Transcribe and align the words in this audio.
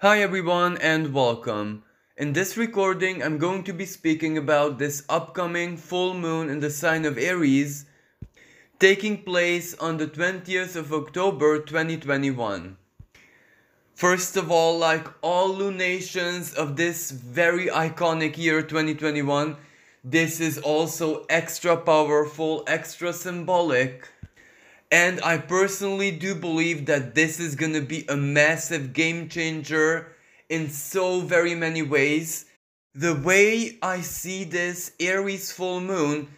Hi 0.00 0.20
everyone 0.20 0.76
and 0.76 1.14
welcome. 1.14 1.82
In 2.18 2.34
this 2.34 2.58
recording 2.58 3.22
I'm 3.22 3.38
going 3.38 3.64
to 3.64 3.72
be 3.72 3.86
speaking 3.86 4.36
about 4.36 4.78
this 4.78 5.02
upcoming 5.08 5.78
full 5.78 6.12
moon 6.12 6.50
in 6.50 6.60
the 6.60 6.68
sign 6.68 7.06
of 7.06 7.16
Aries 7.16 7.86
taking 8.78 9.22
place 9.22 9.72
on 9.78 9.96
the 9.96 10.06
20th 10.06 10.76
of 10.76 10.92
October 10.92 11.60
2021. 11.60 12.76
First 13.94 14.36
of 14.36 14.50
all, 14.50 14.76
like 14.76 15.08
all 15.22 15.48
lunations 15.48 16.52
of 16.52 16.76
this 16.76 17.10
very 17.10 17.68
iconic 17.68 18.36
year 18.36 18.60
2021, 18.60 19.56
this 20.04 20.40
is 20.40 20.58
also 20.58 21.24
extra 21.30 21.74
powerful, 21.74 22.64
extra 22.66 23.14
symbolic 23.14 24.10
and 24.90 25.20
I 25.22 25.38
personally 25.38 26.12
do 26.12 26.34
believe 26.34 26.86
that 26.86 27.14
this 27.14 27.40
is 27.40 27.56
gonna 27.56 27.80
be 27.80 28.04
a 28.08 28.16
massive 28.16 28.92
game 28.92 29.28
changer 29.28 30.12
in 30.48 30.70
so 30.70 31.20
very 31.20 31.54
many 31.54 31.82
ways. 31.82 32.46
The 32.94 33.14
way 33.14 33.78
I 33.82 34.00
see 34.00 34.44
this 34.44 34.92
Aries 35.00 35.50
full 35.50 35.80
moon, 35.80 36.28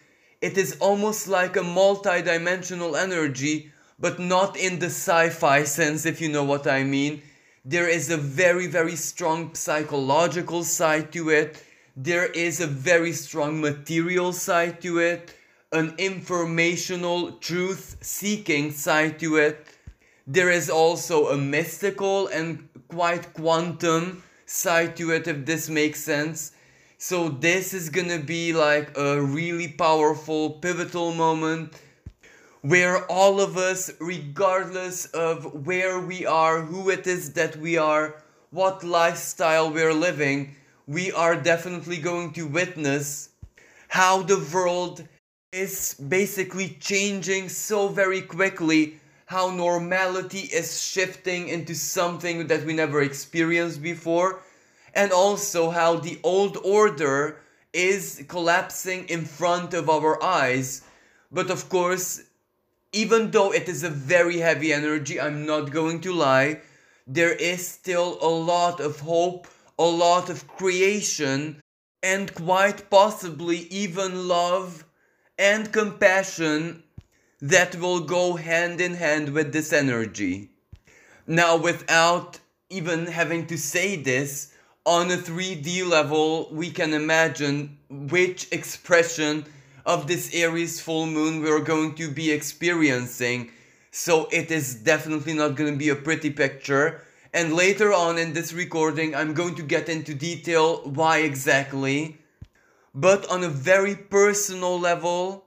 it 0.41 0.57
is 0.57 0.77
almost 0.79 1.27
like 1.27 1.57
a 1.57 1.63
multi-dimensional 1.63 2.95
energy, 2.95 3.71
but 3.99 4.19
not 4.19 4.57
in 4.57 4.79
the 4.79 4.87
sci-fi 4.87 5.63
sense 5.63 6.05
if 6.05 6.19
you 6.19 6.29
know 6.29 6.43
what 6.43 6.65
I 6.65 6.83
mean. 6.83 7.21
There 7.65 7.87
is 7.87 8.09
a 8.09 8.17
very 8.17 8.67
very 8.67 8.95
strong 8.95 9.53
psychological 9.53 10.63
side 10.63 11.11
to 11.11 11.29
it. 11.29 11.63
There 11.95 12.25
is 12.25 12.61
a 12.61 12.67
very 12.67 13.13
strong 13.13 13.61
material 13.61 14.33
side 14.33 14.81
to 14.81 14.99
it 14.99 15.35
an 15.71 15.93
informational 15.97 17.33
truth 17.33 17.97
seeking 18.01 18.71
side 18.71 19.19
to 19.19 19.37
it. 19.37 19.67
There 20.25 20.49
is 20.49 20.69
also 20.69 21.27
a 21.27 21.37
mystical 21.37 22.27
and 22.27 22.67
quite 22.87 23.33
quantum 23.33 24.23
side 24.45 24.97
to 24.97 25.11
it, 25.11 25.27
if 25.27 25.45
this 25.45 25.69
makes 25.69 26.03
sense. 26.03 26.53
So, 26.97 27.29
this 27.29 27.73
is 27.73 27.89
gonna 27.89 28.19
be 28.19 28.51
like 28.51 28.97
a 28.97 29.21
really 29.21 29.67
powerful, 29.67 30.49
pivotal 30.49 31.13
moment 31.13 31.73
where 32.61 33.05
all 33.05 33.39
of 33.39 33.55
us, 33.55 33.91
regardless 33.99 35.05
of 35.07 35.65
where 35.65 35.99
we 35.99 36.25
are, 36.25 36.61
who 36.61 36.89
it 36.89 37.07
is 37.07 37.33
that 37.33 37.55
we 37.55 37.77
are, 37.77 38.21
what 38.49 38.83
lifestyle 38.83 39.71
we're 39.71 39.93
living, 39.93 40.55
we 40.87 41.11
are 41.11 41.35
definitely 41.35 41.97
going 41.97 42.33
to 42.33 42.47
witness 42.47 43.29
how 43.87 44.23
the 44.23 44.45
world 44.53 45.07
is 45.51 45.95
basically 45.95 46.77
changing 46.79 47.49
so 47.49 47.87
very 47.87 48.21
quickly 48.21 48.99
how 49.25 49.49
normality 49.49 50.39
is 50.39 50.81
shifting 50.81 51.49
into 51.49 51.73
something 51.75 52.47
that 52.47 52.65
we 52.65 52.73
never 52.73 53.01
experienced 53.01 53.81
before 53.81 54.41
and 54.93 55.11
also 55.11 55.69
how 55.69 55.95
the 55.95 56.19
old 56.23 56.57
order 56.63 57.37
is 57.73 58.23
collapsing 58.27 59.05
in 59.05 59.23
front 59.23 59.73
of 59.73 59.89
our 59.89 60.21
eyes. 60.23 60.81
But 61.31 61.51
of 61.51 61.69
course 61.69 62.23
even 62.91 63.29
though 63.29 63.53
it 63.53 63.69
is 63.69 63.83
a 63.83 63.89
very 63.89 64.37
heavy 64.37 64.73
energy 64.73 65.21
i'm 65.21 65.45
not 65.45 65.71
going 65.71 66.01
to 66.01 66.11
lie 66.11 66.59
there 67.05 67.33
is 67.33 67.67
still 67.67 68.17
a 68.21 68.27
lot 68.27 68.79
of 68.79 68.99
hope 69.01 69.47
a 69.77 69.83
lot 69.85 70.29
of 70.29 70.47
creation 70.47 71.61
and 72.01 72.33
quite 72.33 72.89
possibly 72.89 73.59
even 73.69 74.27
love 74.27 74.83
and 75.39 75.71
compassion 75.71 76.83
that 77.41 77.75
will 77.77 78.01
go 78.01 78.35
hand 78.35 78.81
in 78.81 78.93
hand 78.93 79.29
with 79.29 79.53
this 79.53 79.71
energy. 79.71 80.49
Now, 81.25 81.55
without 81.55 82.39
even 82.69 83.07
having 83.07 83.47
to 83.47 83.57
say 83.57 83.95
this, 83.95 84.53
on 84.85 85.11
a 85.11 85.17
3D 85.17 85.87
level, 85.87 86.49
we 86.51 86.71
can 86.71 86.93
imagine 86.93 87.77
which 87.89 88.51
expression 88.51 89.45
of 89.85 90.07
this 90.07 90.33
Aries 90.33 90.81
full 90.81 91.05
moon 91.05 91.41
we're 91.41 91.63
going 91.63 91.95
to 91.95 92.11
be 92.11 92.31
experiencing. 92.31 93.51
So 93.91 94.27
it 94.31 94.51
is 94.51 94.75
definitely 94.75 95.33
not 95.33 95.55
going 95.55 95.71
to 95.71 95.77
be 95.77 95.89
a 95.89 95.95
pretty 95.95 96.31
picture. 96.31 97.01
And 97.33 97.53
later 97.53 97.93
on 97.93 98.17
in 98.17 98.33
this 98.33 98.51
recording, 98.51 99.15
I'm 99.15 99.33
going 99.33 99.55
to 99.55 99.63
get 99.63 99.89
into 99.89 100.13
detail 100.13 100.81
why 100.83 101.19
exactly. 101.19 102.17
But 102.93 103.29
on 103.29 103.43
a 103.43 103.49
very 103.49 103.95
personal 103.95 104.79
level, 104.79 105.45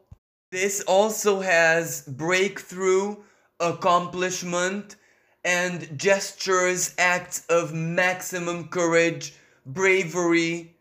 this 0.50 0.80
also 0.82 1.40
has 1.40 2.02
breakthrough, 2.02 3.16
accomplishment, 3.58 4.96
and 5.44 5.98
gestures, 5.98 6.94
acts 6.98 7.44
of 7.48 7.74
maximum 7.74 8.68
courage, 8.68 9.34
bravery, 9.66 10.74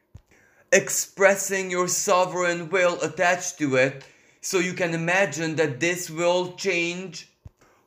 expressing 0.71 1.71
your 1.71 1.87
sovereign 1.87 2.69
will 2.69 3.01
attached 3.01 3.57
to 3.57 3.75
it. 3.75 4.03
So 4.41 4.59
you 4.59 4.73
can 4.73 4.93
imagine 4.93 5.55
that 5.55 5.79
this 5.79 6.09
will 6.09 6.53
change, 6.53 7.29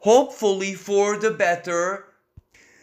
hopefully 0.00 0.74
for 0.74 1.16
the 1.16 1.30
better, 1.30 2.06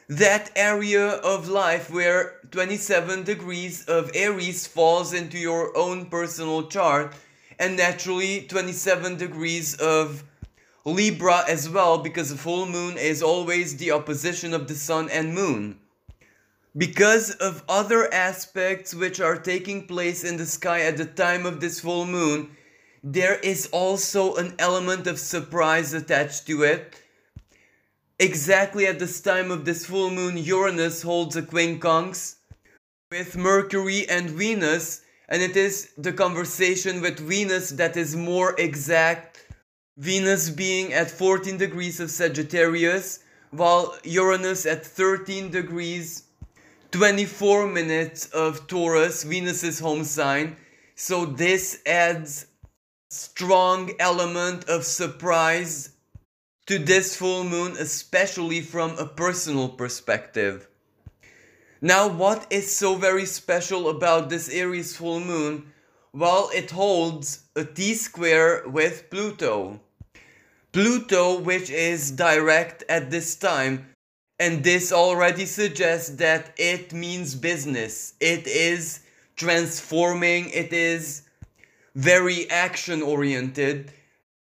that 0.08 0.52
area 0.56 1.08
of 1.08 1.48
life 1.48 1.90
where 1.90 2.41
27 2.52 3.24
degrees 3.24 3.86
of 3.86 4.12
Aries 4.14 4.68
falls 4.68 5.14
into 5.14 5.38
your 5.38 5.76
own 5.78 6.08
personal 6.08 6.68
chart 6.68 7.14
and 7.58 7.78
naturally 7.78 8.42
27 8.42 9.18
degrees 9.18 9.76
of 9.76 10.24
Libra 10.84 11.44
as 11.48 11.70
well 11.70 11.98
because 11.98 12.30
the 12.30 12.38
full 12.38 12.66
moon 12.66 12.98
is 12.98 13.24
always 13.24 13.78
the 13.78 13.92
opposition 13.92 14.54
of 14.54 14.68
the 14.68 14.76
sun 14.76 15.10
and 15.10 15.34
moon. 15.34 15.80
Because 16.78 17.32
of 17.32 17.64
other 17.70 18.14
aspects 18.14 18.94
which 18.94 19.20
are 19.20 19.38
taking 19.38 19.88
place 19.88 20.24
in 20.24 20.38
the 20.38 20.46
sky 20.46 20.82
at 20.82 20.98
the 20.98 21.06
time 21.06 21.46
of 21.46 21.60
this 21.62 21.80
full 21.80 22.06
moon, 22.06 22.56
there 23.04 23.40
is 23.40 23.68
also 23.72 24.36
an 24.36 24.56
element 24.60 25.08
of 25.08 25.20
surprise 25.20 25.94
attached 25.94 26.48
to 26.48 26.64
it 26.64 27.02
Exactly 28.22 28.86
at 28.86 29.00
this 29.00 29.20
time 29.20 29.50
of 29.50 29.66
this 29.66 29.88
full 29.88 30.12
moon, 30.12 30.38
Uranus 30.38 31.02
holds 31.02 31.36
a 31.36 31.42
quincunx 31.42 32.36
with 33.12 33.36
Mercury 33.36 34.08
and 34.08 34.30
Venus, 34.30 35.02
and 35.28 35.42
it 35.42 35.58
is 35.58 35.92
the 35.98 36.14
conversation 36.14 37.02
with 37.02 37.20
Venus 37.20 37.72
that 37.72 37.98
is 37.98 38.16
more 38.16 38.56
exact. 38.58 39.46
Venus 39.98 40.50
being 40.50 40.94
at 40.94 41.12
14 41.12 41.58
degrees 41.58 42.00
of 42.00 42.10
Sagittarius, 42.10 43.20
while 43.50 43.98
Uranus 44.06 44.66
at 44.66 44.86
13 44.86 45.52
degrees 45.52 46.24
24 46.92 47.68
minutes 47.68 48.28
of 48.28 48.66
Taurus, 48.68 49.24
Venus's 49.24 49.80
home 49.80 50.06
sign. 50.06 50.56
So 50.96 51.26
this 51.26 51.82
adds 51.86 52.46
strong 53.10 53.92
element 54.00 54.70
of 54.70 54.86
surprise 54.86 55.90
to 56.68 56.80
this 56.80 57.18
full 57.18 57.44
moon, 57.44 57.74
especially 57.78 58.62
from 58.62 58.98
a 58.98 59.06
personal 59.06 59.68
perspective. 59.68 60.70
Now, 61.82 62.08
what 62.08 62.46
is 62.50 62.76
so 62.76 62.96
very 62.96 63.26
special 63.26 63.90
about 63.90 64.30
this 64.30 64.50
Aries 64.50 64.96
full 64.96 65.20
moon? 65.20 65.72
Well, 66.14 66.50
it 66.54 66.72
holds 66.72 67.44
a 67.56 67.66
T 67.66 67.96
square 67.96 68.64
with 68.68 69.10
Pluto. 69.10 69.80
Pluto, 70.72 71.40
which 71.40 71.70
is 71.70 72.12
direct 72.12 72.84
at 72.88 73.10
this 73.10 73.36
time, 73.36 73.88
and 74.40 74.64
this 74.64 74.92
already 74.92 75.46
suggests 75.46 76.16
that 76.18 76.54
it 76.58 76.94
means 76.94 77.36
business. 77.36 78.14
It 78.20 78.48
is 78.48 79.02
transforming, 79.36 80.50
it 80.52 80.72
is 80.72 81.24
very 81.96 82.50
action 82.50 83.02
oriented 83.02 83.92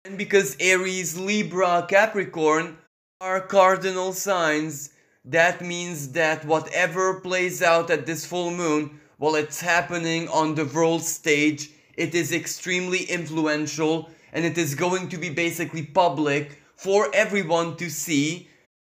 and 0.05 0.17
because 0.17 0.55
Aries, 0.59 1.17
Libra, 1.17 1.85
Capricorn 1.87 2.77
are 3.21 3.41
cardinal 3.41 4.13
signs, 4.13 4.91
that 5.29 5.61
means 5.61 6.13
that 6.13 6.43
whatever 6.43 7.19
plays 7.19 7.61
out 7.61 7.91
at 7.91 8.05
this 8.05 8.25
full 8.25 8.49
moon, 8.49 8.99
while 9.17 9.35
it's 9.35 9.61
happening 9.61 10.27
on 10.29 10.55
the 10.55 10.65
world 10.65 11.03
stage, 11.03 11.69
it 11.95 12.15
is 12.15 12.31
extremely 12.31 13.03
influential 13.03 14.09
and 14.33 14.43
it 14.43 14.57
is 14.57 14.73
going 14.73 15.09
to 15.09 15.17
be 15.17 15.29
basically 15.29 15.85
public 15.85 16.61
for 16.75 17.13
everyone 17.13 17.75
to 17.77 17.89
see. 17.89 18.47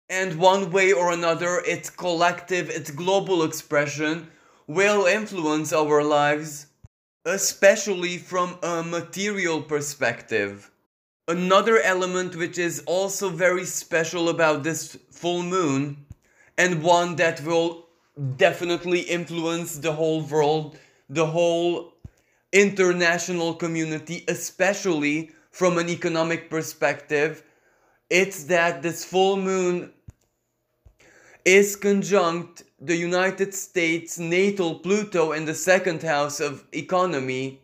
And 0.09 0.35
one 0.35 0.71
way 0.71 0.93
or 0.93 1.11
another, 1.11 1.63
its 1.65 1.89
collective, 1.89 2.69
its 2.69 2.91
global 2.91 3.43
expression 3.43 4.27
will 4.67 5.05
influence 5.05 5.73
our 5.73 6.03
lives, 6.03 6.67
especially 7.25 8.17
from 8.17 8.57
a 8.61 8.83
material 8.83 9.61
perspective. 9.61 10.69
Another 11.27 11.79
element 11.79 12.35
which 12.35 12.57
is 12.57 12.83
also 12.85 13.29
very 13.29 13.65
special 13.65 14.29
about 14.29 14.63
this 14.63 14.97
full 15.11 15.43
moon, 15.43 16.05
and 16.57 16.83
one 16.83 17.15
that 17.17 17.41
will 17.41 17.87
definitely 18.35 19.01
influence 19.01 19.77
the 19.77 19.93
whole 19.93 20.21
world, 20.21 20.77
the 21.09 21.25
whole 21.25 21.93
international 22.51 23.53
community, 23.53 24.23
especially 24.27 25.31
from 25.51 25.77
an 25.77 25.89
economic 25.89 26.49
perspective, 26.49 27.43
it's 28.09 28.45
that 28.45 28.81
this 28.81 29.03
full 29.03 29.37
moon 29.37 29.91
is 31.45 31.75
conjunct 31.75 32.63
the 32.79 32.95
United 32.95 33.53
States 33.53 34.19
natal 34.19 34.79
Pluto 34.79 35.31
in 35.31 35.45
the 35.45 35.53
second 35.53 36.03
house 36.03 36.39
of 36.39 36.63
economy. 36.73 37.61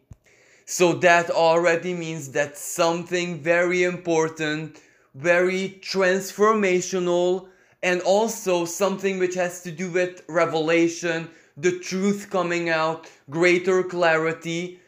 So 0.66 0.94
that 0.94 1.30
already 1.30 1.94
means 1.94 2.32
that 2.32 2.58
something 2.58 3.42
very 3.42 3.84
important, 3.84 4.80
very 5.14 5.80
transformational, 5.82 7.50
and 7.84 8.02
also 8.02 8.64
something 8.64 9.20
which 9.20 9.36
has 9.36 9.62
to 9.62 9.72
do 9.72 9.92
with 9.92 10.24
revelation, 10.30 11.30
the 11.58 11.80
truth 11.80 12.30
coming 12.32 12.70
out, 12.70 13.10
greater 13.30 13.84
clarity, 13.84 14.80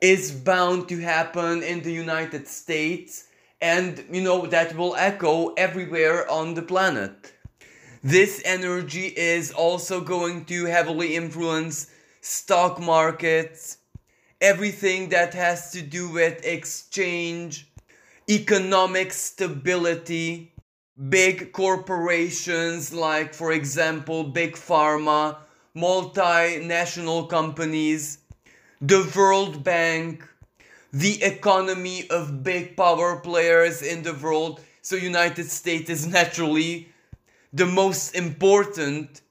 is 0.00 0.30
bound 0.30 0.88
to 0.88 1.00
happen 1.00 1.62
in 1.62 1.82
the 1.82 1.92
United 1.92 2.46
States. 2.46 3.24
And 3.60 4.04
you 4.10 4.22
know, 4.22 4.46
that 4.46 4.76
will 4.76 4.94
echo 4.96 5.48
everywhere 5.54 6.30
on 6.30 6.54
the 6.54 6.62
planet. 6.62 7.32
This 8.02 8.40
energy 8.44 9.06
is 9.06 9.50
also 9.50 10.00
going 10.00 10.44
to 10.44 10.66
heavily 10.66 11.16
influence 11.16 11.90
stock 12.20 12.78
markets, 12.78 13.78
everything 14.40 15.08
that 15.08 15.34
has 15.34 15.72
to 15.72 15.82
do 15.82 16.10
with 16.10 16.44
exchange, 16.44 17.72
economic 18.28 19.12
stability, 19.12 20.53
big 21.08 21.52
corporations 21.52 22.92
like, 22.92 23.34
for 23.34 23.52
example, 23.52 24.24
Big 24.24 24.54
Pharma, 24.54 25.36
multinational 25.76 27.28
companies, 27.28 28.18
the 28.80 29.10
World 29.14 29.64
Bank, 29.64 30.26
the 30.92 31.22
economy 31.22 32.08
of 32.10 32.44
big 32.44 32.76
power 32.76 33.16
players 33.16 33.82
in 33.82 34.02
the 34.02 34.14
world. 34.14 34.60
So 34.82 34.94
United 34.94 35.50
States 35.50 35.90
is 35.90 36.06
naturally 36.18 36.88
the 37.52 37.66
most 37.66 38.14
important 38.14 39.22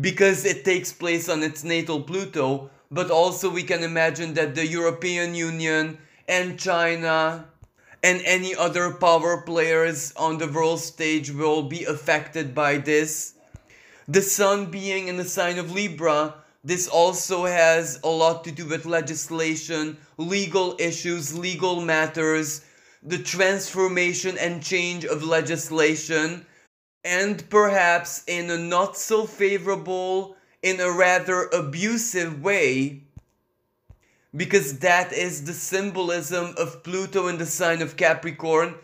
because 0.00 0.44
it 0.44 0.64
takes 0.64 0.92
place 0.92 1.28
on 1.28 1.42
its 1.42 1.64
natal 1.64 2.02
Pluto, 2.02 2.70
but 2.90 3.10
also 3.10 3.50
we 3.50 3.62
can 3.62 3.82
imagine 3.82 4.32
that 4.34 4.54
the 4.54 4.66
European 4.66 5.34
Union 5.34 5.98
and 6.28 6.58
China 6.58 7.44
and 8.02 8.22
any 8.24 8.54
other 8.54 8.92
power 8.92 9.42
players 9.42 10.12
on 10.16 10.38
the 10.38 10.48
world 10.48 10.80
stage 10.80 11.30
will 11.30 11.62
be 11.62 11.84
affected 11.84 12.54
by 12.54 12.78
this. 12.78 13.34
The 14.08 14.22
sun 14.22 14.70
being 14.70 15.08
in 15.08 15.16
the 15.16 15.24
sign 15.24 15.58
of 15.58 15.72
Libra, 15.72 16.34
this 16.64 16.88
also 16.88 17.44
has 17.44 18.00
a 18.02 18.08
lot 18.08 18.44
to 18.44 18.52
do 18.52 18.66
with 18.66 18.86
legislation, 18.86 19.96
legal 20.16 20.76
issues, 20.78 21.36
legal 21.36 21.80
matters, 21.80 22.64
the 23.02 23.18
transformation 23.18 24.36
and 24.38 24.62
change 24.62 25.04
of 25.04 25.22
legislation 25.22 26.44
and 27.04 27.48
perhaps 27.48 28.24
in 28.26 28.50
a 28.50 28.58
not 28.58 28.96
so 28.96 29.26
favorable, 29.26 30.36
in 30.62 30.80
a 30.80 30.90
rather 30.90 31.48
abusive 31.52 32.42
way, 32.42 33.02
because 34.34 34.78
that 34.78 35.12
is 35.12 35.44
the 35.44 35.52
symbolism 35.52 36.54
of 36.56 36.82
Pluto 36.82 37.28
in 37.28 37.38
the 37.38 37.46
sign 37.46 37.82
of 37.82 37.96
Capricorn. 37.96 38.74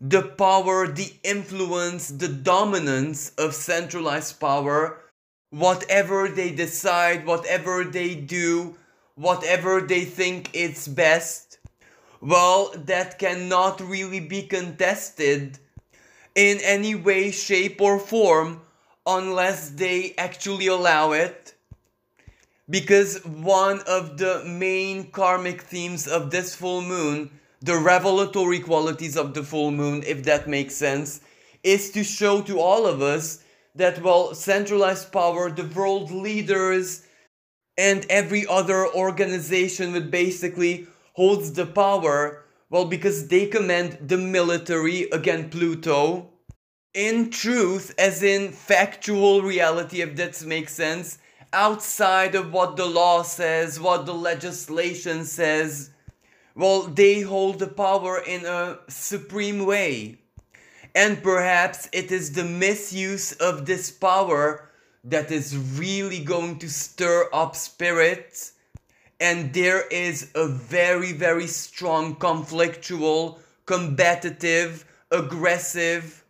The 0.00 0.22
power, 0.22 0.86
the 0.86 1.12
influence, 1.22 2.08
the 2.08 2.28
dominance 2.28 3.30
of 3.36 3.54
centralized 3.54 4.40
power, 4.40 4.98
whatever 5.50 6.28
they 6.28 6.52
decide, 6.52 7.26
whatever 7.26 7.84
they 7.84 8.14
do, 8.14 8.76
whatever 9.14 9.82
they 9.82 10.04
think 10.06 10.54
is 10.54 10.88
best, 10.88 11.58
well, 12.22 12.72
that 12.74 13.18
cannot 13.18 13.80
really 13.80 14.20
be 14.20 14.42
contested 14.42 15.58
in 16.34 16.58
any 16.62 16.94
way, 16.94 17.30
shape, 17.30 17.80
or 17.80 17.98
form 17.98 18.60
unless 19.06 19.70
they 19.70 20.14
actually 20.18 20.66
allow 20.66 21.12
it. 21.12 21.39
Because 22.70 23.24
one 23.24 23.80
of 23.86 24.16
the 24.16 24.44
main 24.44 25.10
karmic 25.10 25.62
themes 25.62 26.06
of 26.06 26.30
this 26.30 26.54
full 26.54 26.82
moon, 26.82 27.30
the 27.60 27.76
revelatory 27.76 28.60
qualities 28.60 29.16
of 29.16 29.34
the 29.34 29.42
full 29.42 29.70
moon, 29.70 30.02
if 30.06 30.22
that 30.22 30.48
makes 30.48 30.74
sense, 30.74 31.20
is 31.62 31.90
to 31.90 32.04
show 32.04 32.40
to 32.42 32.60
all 32.60 32.86
of 32.86 33.02
us 33.02 33.44
that, 33.74 34.00
well, 34.02 34.34
centralized 34.34 35.12
power, 35.12 35.50
the 35.50 35.64
world 35.64 36.10
leaders, 36.10 37.04
and 37.76 38.06
every 38.08 38.46
other 38.46 38.86
organization 38.94 39.92
that 39.92 40.10
basically 40.10 40.86
holds 41.14 41.52
the 41.52 41.66
power 41.66 42.44
well, 42.70 42.84
because 42.84 43.26
they 43.26 43.46
command 43.46 43.98
the 44.00 44.16
military, 44.16 45.10
again, 45.10 45.50
Pluto. 45.50 46.30
In 46.94 47.30
truth, 47.30 47.92
as 47.98 48.22
in 48.22 48.52
factual 48.52 49.42
reality, 49.42 50.02
if 50.02 50.14
that 50.16 50.40
makes 50.46 50.72
sense, 50.72 51.18
outside 51.52 52.34
of 52.34 52.52
what 52.52 52.76
the 52.76 52.86
law 52.86 53.22
says, 53.22 53.80
what 53.80 54.06
the 54.06 54.14
legislation 54.14 55.24
says, 55.24 55.90
well, 56.54 56.82
they 56.82 57.20
hold 57.20 57.58
the 57.58 57.66
power 57.66 58.18
in 58.18 58.44
a 58.44 58.78
supreme 58.88 59.64
way. 59.64 60.18
And 60.94 61.22
perhaps 61.22 61.88
it 61.92 62.10
is 62.10 62.32
the 62.32 62.44
misuse 62.44 63.32
of 63.32 63.66
this 63.66 63.90
power 63.90 64.68
that 65.04 65.30
is 65.30 65.56
really 65.56 66.22
going 66.22 66.58
to 66.58 66.68
stir 66.68 67.28
up 67.32 67.56
spirits 67.56 68.54
and 69.20 69.52
there 69.52 69.86
is 69.88 70.30
a 70.34 70.48
very, 70.48 71.12
very 71.12 71.46
strong 71.46 72.16
conflictual, 72.16 73.38
combative, 73.66 74.86
aggressive, 75.10 76.24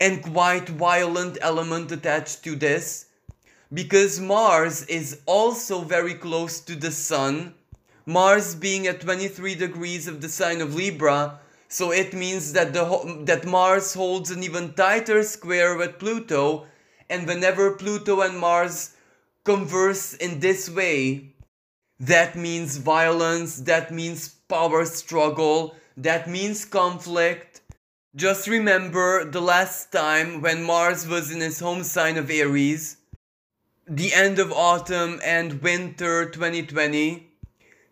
and 0.00 0.22
quite 0.22 0.68
violent 0.68 1.38
element 1.40 1.92
attached 1.92 2.42
to 2.42 2.56
this. 2.56 3.03
Because 3.74 4.20
Mars 4.20 4.84
is 4.84 5.20
also 5.26 5.80
very 5.80 6.14
close 6.14 6.60
to 6.60 6.76
the 6.76 6.92
Sun, 6.92 7.54
Mars 8.06 8.54
being 8.54 8.86
at 8.86 9.00
23 9.00 9.56
degrees 9.56 10.06
of 10.06 10.20
the 10.20 10.28
sign 10.28 10.60
of 10.60 10.76
Libra, 10.76 11.40
so 11.66 11.90
it 11.90 12.14
means 12.14 12.52
that 12.52 12.72
the 12.72 13.24
that 13.24 13.44
Mars 13.44 13.92
holds 13.92 14.30
an 14.30 14.44
even 14.44 14.74
tighter 14.74 15.24
square 15.24 15.76
with 15.76 15.98
Pluto, 15.98 16.66
and 17.10 17.26
whenever 17.26 17.72
Pluto 17.72 18.20
and 18.20 18.38
Mars 18.38 18.94
converse 19.44 20.14
in 20.14 20.38
this 20.38 20.70
way, 20.70 21.34
that 21.98 22.36
means 22.36 22.76
violence, 22.76 23.56
that 23.62 23.90
means 23.90 24.28
power 24.48 24.84
struggle, 24.84 25.74
that 25.96 26.28
means 26.28 26.64
conflict. 26.64 27.62
Just 28.14 28.46
remember 28.46 29.24
the 29.24 29.42
last 29.42 29.90
time 29.90 30.40
when 30.42 30.62
Mars 30.62 31.08
was 31.08 31.32
in 31.32 31.40
his 31.40 31.58
home 31.58 31.82
sign 31.82 32.16
of 32.16 32.30
Aries, 32.30 32.98
the 33.86 34.14
end 34.14 34.38
of 34.38 34.50
autumn 34.52 35.20
and 35.24 35.60
winter 35.60 36.30
2020, 36.30 37.30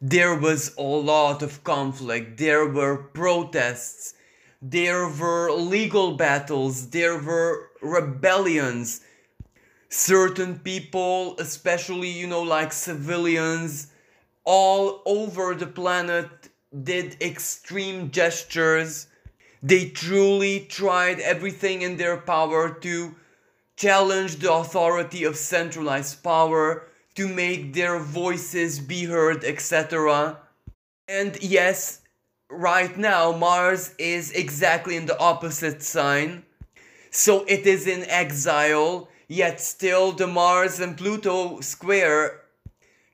there 0.00 0.35
was 0.35 0.75
a 0.76 0.83
lot 0.83 1.43
of 1.43 1.62
conflict, 1.64 2.38
there 2.38 2.67
were 2.67 2.97
protests, 2.97 4.14
there 4.62 5.07
were 5.07 5.52
legal 5.52 6.17
battles, 6.17 6.88
there 6.90 7.19
were 7.19 7.69
rebellions. 7.83 9.02
Certain 9.90 10.59
people, 10.59 11.37
especially, 11.38 12.09
you 12.09 12.26
know, 12.26 12.43
like 12.43 12.73
civilians, 12.73 13.88
all 14.45 15.02
over 15.05 15.55
the 15.55 15.67
planet 15.67 16.28
did 16.83 17.21
extreme 17.21 18.11
gestures. 18.11 19.09
They 19.62 19.90
truly 19.90 20.61
tried 20.61 21.21
everything 21.21 21.83
in 21.83 21.99
their 21.99 22.17
power 22.17 22.71
to 22.81 23.14
challenge 23.76 24.37
the 24.37 24.52
authority 24.52 25.25
of 25.25 25.37
centralized 25.37 26.23
power, 26.23 26.88
to 27.14 27.29
make 27.29 27.75
their 27.75 27.99
voices 27.99 28.81
be 28.81 29.05
heard, 29.05 29.45
etc. 29.45 30.38
And 31.09 31.37
yes, 31.43 32.00
right 32.50 32.97
now 32.97 33.33
Mars 33.33 33.95
is 33.99 34.31
exactly 34.33 34.97
in 34.97 35.07
the 35.07 35.19
opposite 35.19 35.83
sign. 35.83 36.45
So 37.11 37.45
it 37.45 37.67
is 37.67 37.87
in 37.87 38.05
exile, 38.09 39.09
yet 39.29 39.61
still 39.61 40.12
the 40.12 40.26
Mars 40.26 40.81
and 40.81 40.97
Pluto 40.97 41.61
square 41.61 42.41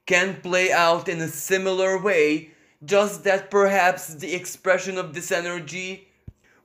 can 0.06 0.40
play 0.40 0.72
out 0.72 1.08
in 1.08 1.20
a 1.20 1.28
similar 1.28 2.00
way, 2.00 2.50
just 2.84 3.24
that 3.24 3.50
perhaps 3.50 4.14
the 4.14 4.34
expression 4.34 4.96
of 4.96 5.12
this 5.12 5.32
energy 5.32 6.07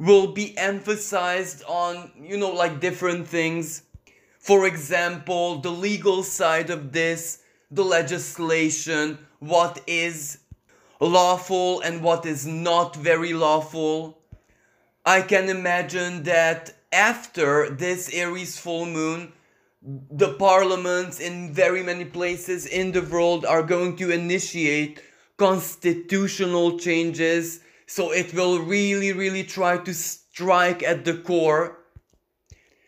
will 0.03 0.27
be 0.27 0.57
emphasized 0.57 1.63
on, 1.65 2.11
you 2.21 2.37
know, 2.37 2.51
like 2.51 2.81
different 2.81 3.25
things. 3.27 3.83
For 4.37 4.67
example, 4.67 5.59
the 5.59 5.71
legal 5.71 6.23
side 6.23 6.69
of 6.69 6.91
this, 6.91 7.39
the 7.71 7.85
legislation, 7.85 9.17
what 9.39 9.79
is 9.87 10.39
lawful 10.99 11.79
and 11.81 12.03
what 12.03 12.25
is 12.25 12.45
not 12.45 12.95
very 12.97 13.33
lawful. 13.33 14.19
I 15.05 15.21
can 15.21 15.47
imagine 15.47 16.23
that 16.23 16.73
after 16.91 17.69
this 17.69 18.09
Aries 18.13 18.57
full 18.57 18.85
moon, 18.85 19.31
the 19.81 20.33
parliaments 20.33 21.19
in 21.19 21.53
very 21.53 21.81
many 21.81 22.05
places 22.05 22.65
in 22.65 22.91
the 22.91 23.01
world 23.01 23.45
are 23.45 23.63
going 23.63 23.95
to 23.97 24.11
initiate 24.11 25.01
constitutional 25.37 26.77
changes. 26.77 27.61
So 27.95 28.11
it 28.11 28.33
will 28.33 28.57
really, 28.57 29.11
really 29.13 29.43
try 29.43 29.77
to 29.77 29.93
strike 29.93 30.81
at 30.81 31.05
the 31.05 31.13
core. 31.13 31.77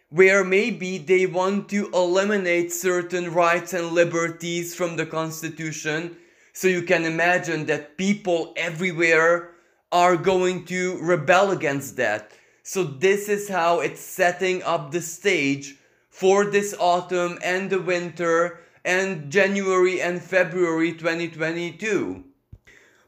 where 0.09 0.43
maybe 0.43 0.97
they 0.97 1.27
want 1.27 1.69
to 1.69 1.91
eliminate 1.93 2.71
certain 2.71 3.31
rights 3.31 3.71
and 3.73 3.91
liberties 3.91 4.73
from 4.73 4.95
the 4.95 5.05
constitution. 5.05 6.17
So 6.53 6.67
you 6.67 6.81
can 6.81 7.05
imagine 7.05 7.67
that 7.67 7.97
people 7.97 8.53
everywhere 8.57 9.51
are 9.91 10.17
going 10.17 10.65
to 10.65 10.97
rebel 11.01 11.51
against 11.51 11.97
that. 11.97 12.31
So 12.63 12.83
this 12.83 13.29
is 13.29 13.47
how 13.47 13.81
it's 13.81 14.01
setting 14.01 14.63
up 14.63 14.91
the 14.91 15.01
stage 15.01 15.75
for 16.09 16.45
this 16.45 16.73
autumn 16.79 17.37
and 17.43 17.69
the 17.69 17.81
winter 17.81 18.61
and 18.83 19.29
January 19.29 20.01
and 20.01 20.19
February 20.19 20.93
2022. 20.93 22.23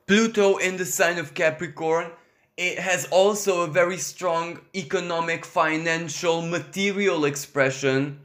Pluto 0.08 0.56
in 0.56 0.78
the 0.78 0.86
sign 0.86 1.18
of 1.18 1.34
Capricorn 1.34 2.12
it 2.56 2.80
has 2.80 3.06
also 3.12 3.62
a 3.62 3.68
very 3.68 3.98
strong 3.98 4.62
economic, 4.74 5.46
financial, 5.46 6.42
material 6.42 7.26
expression. 7.26 8.22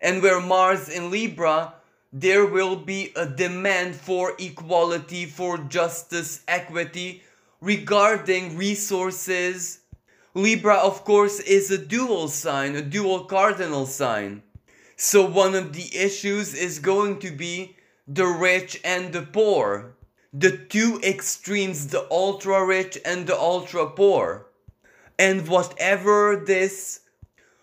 And 0.00 0.22
where 0.22 0.40
Mars 0.40 0.90
in 0.90 1.10
Libra, 1.10 1.72
there 2.12 2.44
will 2.44 2.76
be 2.76 3.12
a 3.16 3.26
demand 3.26 3.96
for 3.96 4.34
equality, 4.38 5.24
for 5.24 5.56
justice, 5.56 6.44
equity 6.46 7.22
regarding 7.62 8.56
resources. 8.56 9.80
Libra, 10.34 10.76
of 10.76 11.02
course, 11.04 11.40
is 11.40 11.70
a 11.70 11.78
dual 11.78 12.28
sign, 12.28 12.76
a 12.76 12.82
dual 12.82 13.24
cardinal 13.24 13.86
sign. 13.86 14.42
So 14.96 15.26
one 15.26 15.54
of 15.54 15.72
the 15.72 15.96
issues 15.96 16.54
is 16.54 16.78
going 16.78 17.20
to 17.20 17.30
be 17.30 17.74
the 18.06 18.26
rich 18.26 18.80
and 18.84 19.14
the 19.14 19.22
poor 19.22 19.95
the 20.38 20.54
two 20.54 21.00
extremes, 21.02 21.86
the 21.86 22.06
ultra 22.10 22.64
rich 22.64 22.98
and 23.06 23.26
the 23.26 23.38
ultra 23.38 23.88
poor. 23.88 24.46
And 25.18 25.48
whatever 25.48 26.36
this 26.36 27.00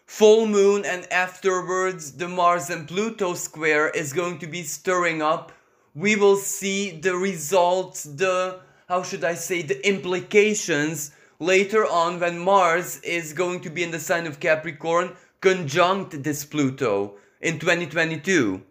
full 0.07 0.47
moon 0.47 0.83
and 0.83 1.11
afterwards 1.11 2.13
the 2.13 2.27
Mars 2.27 2.71
and 2.71 2.87
Pluto 2.87 3.35
square 3.35 3.89
is 3.89 4.11
going 4.11 4.39
to 4.39 4.47
be 4.47 4.63
stirring 4.63 5.21
up, 5.21 5.51
we 5.93 6.15
will 6.15 6.37
see 6.37 6.89
the 6.89 7.15
results, 7.15 8.03
the, 8.03 8.59
how 8.89 9.03
should 9.03 9.23
I 9.23 9.35
say, 9.35 9.61
the 9.61 9.87
implications 9.87 11.11
later 11.39 11.85
on 11.85 12.19
when 12.19 12.39
Mars 12.39 12.99
is 13.01 13.33
going 13.33 13.61
to 13.61 13.69
be 13.69 13.83
in 13.83 13.91
the 13.91 13.99
sign 13.99 14.25
of 14.25 14.39
Capricorn 14.39 15.15
conjunct 15.41 16.23
this 16.23 16.43
Pluto 16.43 17.17
in 17.39 17.59
2022. 17.59 18.63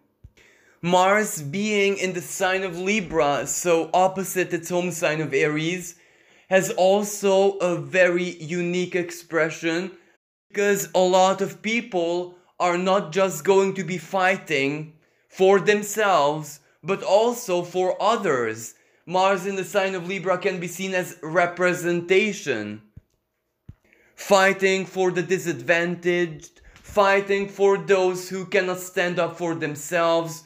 Mars 0.85 1.41
being 1.41 1.97
in 1.97 2.11
the 2.11 2.19
sign 2.19 2.63
of 2.63 2.77
Libra, 2.77 3.47
so 3.47 3.89
opposite 3.93 4.53
its 4.53 4.69
home 4.69 4.91
sign 4.91 5.21
of 5.21 5.33
Aries, 5.33 5.95
has 6.49 6.71
also 6.71 7.51
a 7.59 7.77
very 7.77 8.31
unique 8.43 8.93
expression 8.93 9.91
because 10.49 10.89
a 10.93 10.99
lot 10.99 11.39
of 11.39 11.61
people 11.61 12.35
are 12.59 12.77
not 12.77 13.13
just 13.13 13.45
going 13.45 13.73
to 13.75 13.83
be 13.85 13.97
fighting 13.97 14.91
for 15.29 15.61
themselves 15.61 16.59
but 16.83 17.01
also 17.01 17.63
for 17.63 17.95
others. 18.01 18.73
Mars 19.05 19.45
in 19.45 19.55
the 19.55 19.63
sign 19.63 19.95
of 19.95 20.09
Libra 20.09 20.37
can 20.37 20.59
be 20.59 20.67
seen 20.67 20.93
as 20.93 21.17
representation. 21.23 22.81
Fighting 24.15 24.85
for 24.85 25.11
the 25.11 25.23
disadvantaged, 25.23 26.59
fighting 26.73 27.47
for 27.47 27.77
those 27.77 28.27
who 28.27 28.45
cannot 28.45 28.79
stand 28.79 29.17
up 29.17 29.37
for 29.37 29.55
themselves, 29.55 30.43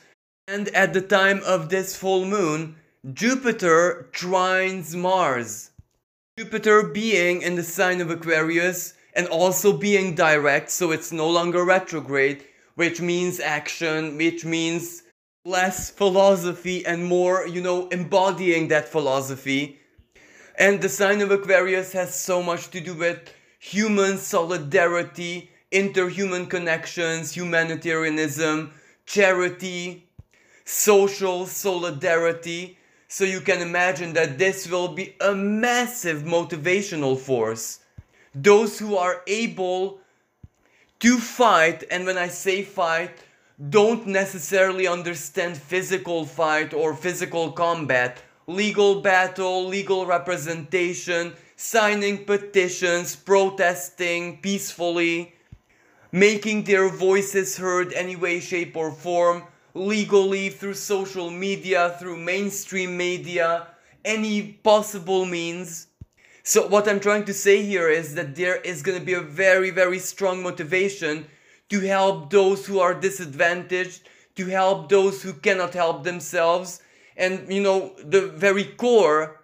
and 0.48 0.70
at 0.70 0.94
the 0.94 1.02
time 1.02 1.42
of 1.46 1.70
this 1.70 1.96
full 1.96 2.26
moon, 2.26 2.78
Jupiter 3.14 4.10
trines 4.14 4.96
Mars. 4.96 5.72
Jupiter 6.38 6.84
being 6.84 7.42
in 7.42 7.56
the 7.56 7.64
sign 7.64 8.00
of 8.00 8.10
Aquarius 8.10 8.94
and 9.14 9.28
also 9.28 9.78
being 9.78 10.16
direct, 10.16 10.70
so 10.70 10.92
it's 10.92 11.12
no 11.12 11.30
longer 11.30 11.66
retrograde, 11.66 12.46
which 12.76 13.02
means 13.02 13.40
action, 13.40 14.16
which 14.18 14.46
means 14.46 15.04
less 15.44 15.90
philosophy 15.90 16.86
and 16.86 17.04
more, 17.06 17.46
you 17.48 17.62
know, 17.62 17.88
embodying 17.90 18.70
that 18.70 18.88
philosophy. 18.88 19.80
And 20.58 20.82
the 20.82 20.90
sign 20.90 21.22
of 21.22 21.32
Aquarius 21.32 21.92
has 21.92 22.18
so 22.18 22.42
much 22.42 22.70
to 22.72 22.80
do 22.80 22.94
with 22.94 23.34
human 23.60 24.18
solidarity, 24.18 25.50
interhuman 25.72 26.50
connections, 26.50 27.34
humanitarianism, 27.34 28.72
charity, 29.06 30.07
social 30.68 31.46
solidarity. 31.46 32.78
So 33.08 33.24
you 33.24 33.40
can 33.40 33.62
imagine 33.62 34.12
that 34.14 34.38
this 34.38 34.70
will 34.70 34.90
be 34.90 35.16
a 35.22 35.34
massive 35.34 36.24
motivational 36.24 37.18
force. 37.18 37.80
Those 38.36 38.78
who 38.78 38.98
are 38.98 39.22
able 39.28 40.02
to 41.00 41.18
fight, 41.20 41.86
and 41.90 42.06
when 42.06 42.18
I 42.18 42.28
say 42.28 42.64
fight, 42.64 43.24
don't 43.70 44.06
necessarily 44.08 44.88
understand 44.88 45.56
physical 45.56 46.26
fight 46.26 46.74
or 46.74 46.94
physical 46.94 47.54
combat, 47.54 48.22
legal 48.46 49.02
battle, 49.02 49.66
legal 49.66 50.06
representation, 50.06 51.34
signing 51.56 52.26
petitions, 52.26 53.16
protesting 53.16 54.38
peacefully, 54.42 55.34
making 56.12 56.66
their 56.66 56.90
voices 56.90 57.58
heard 57.58 57.94
any 57.94 58.18
way, 58.18 58.42
shape, 58.42 58.76
or 58.76 58.92
form 58.92 59.44
legally 59.78 60.50
through 60.50 60.74
social 60.74 61.30
media, 61.30 61.96
through 62.00 62.18
mainstream 62.18 62.98
media, 62.98 63.68
any 64.04 64.54
possible 64.64 65.26
means. 65.26 65.88
So 66.44 66.68
what 66.68 66.88
I'm 66.88 67.00
trying 67.00 67.26
to 67.26 67.34
say 67.34 67.64
here 67.64 67.90
is 67.90 68.16
that 68.16 68.36
there 68.36 68.56
is 68.58 68.82
going 68.82 68.98
to 68.98 69.06
be 69.06 69.14
a 69.14 69.22
very, 69.22 69.70
very 69.70 70.00
strong 70.00 70.42
motivation 70.42 71.28
to 71.70 71.80
help 71.82 72.30
those 72.30 72.66
who 72.66 72.80
are 72.80 72.94
disadvantaged, 72.94 74.08
to 74.36 74.46
help 74.46 74.90
those 74.90 75.22
who 75.22 75.34
cannot 75.34 75.74
help 75.74 76.04
themselves. 76.04 76.82
And, 77.16 77.52
you 77.52 77.62
know, 77.62 77.94
the 78.04 78.28
very 78.28 78.64
core 78.64 79.42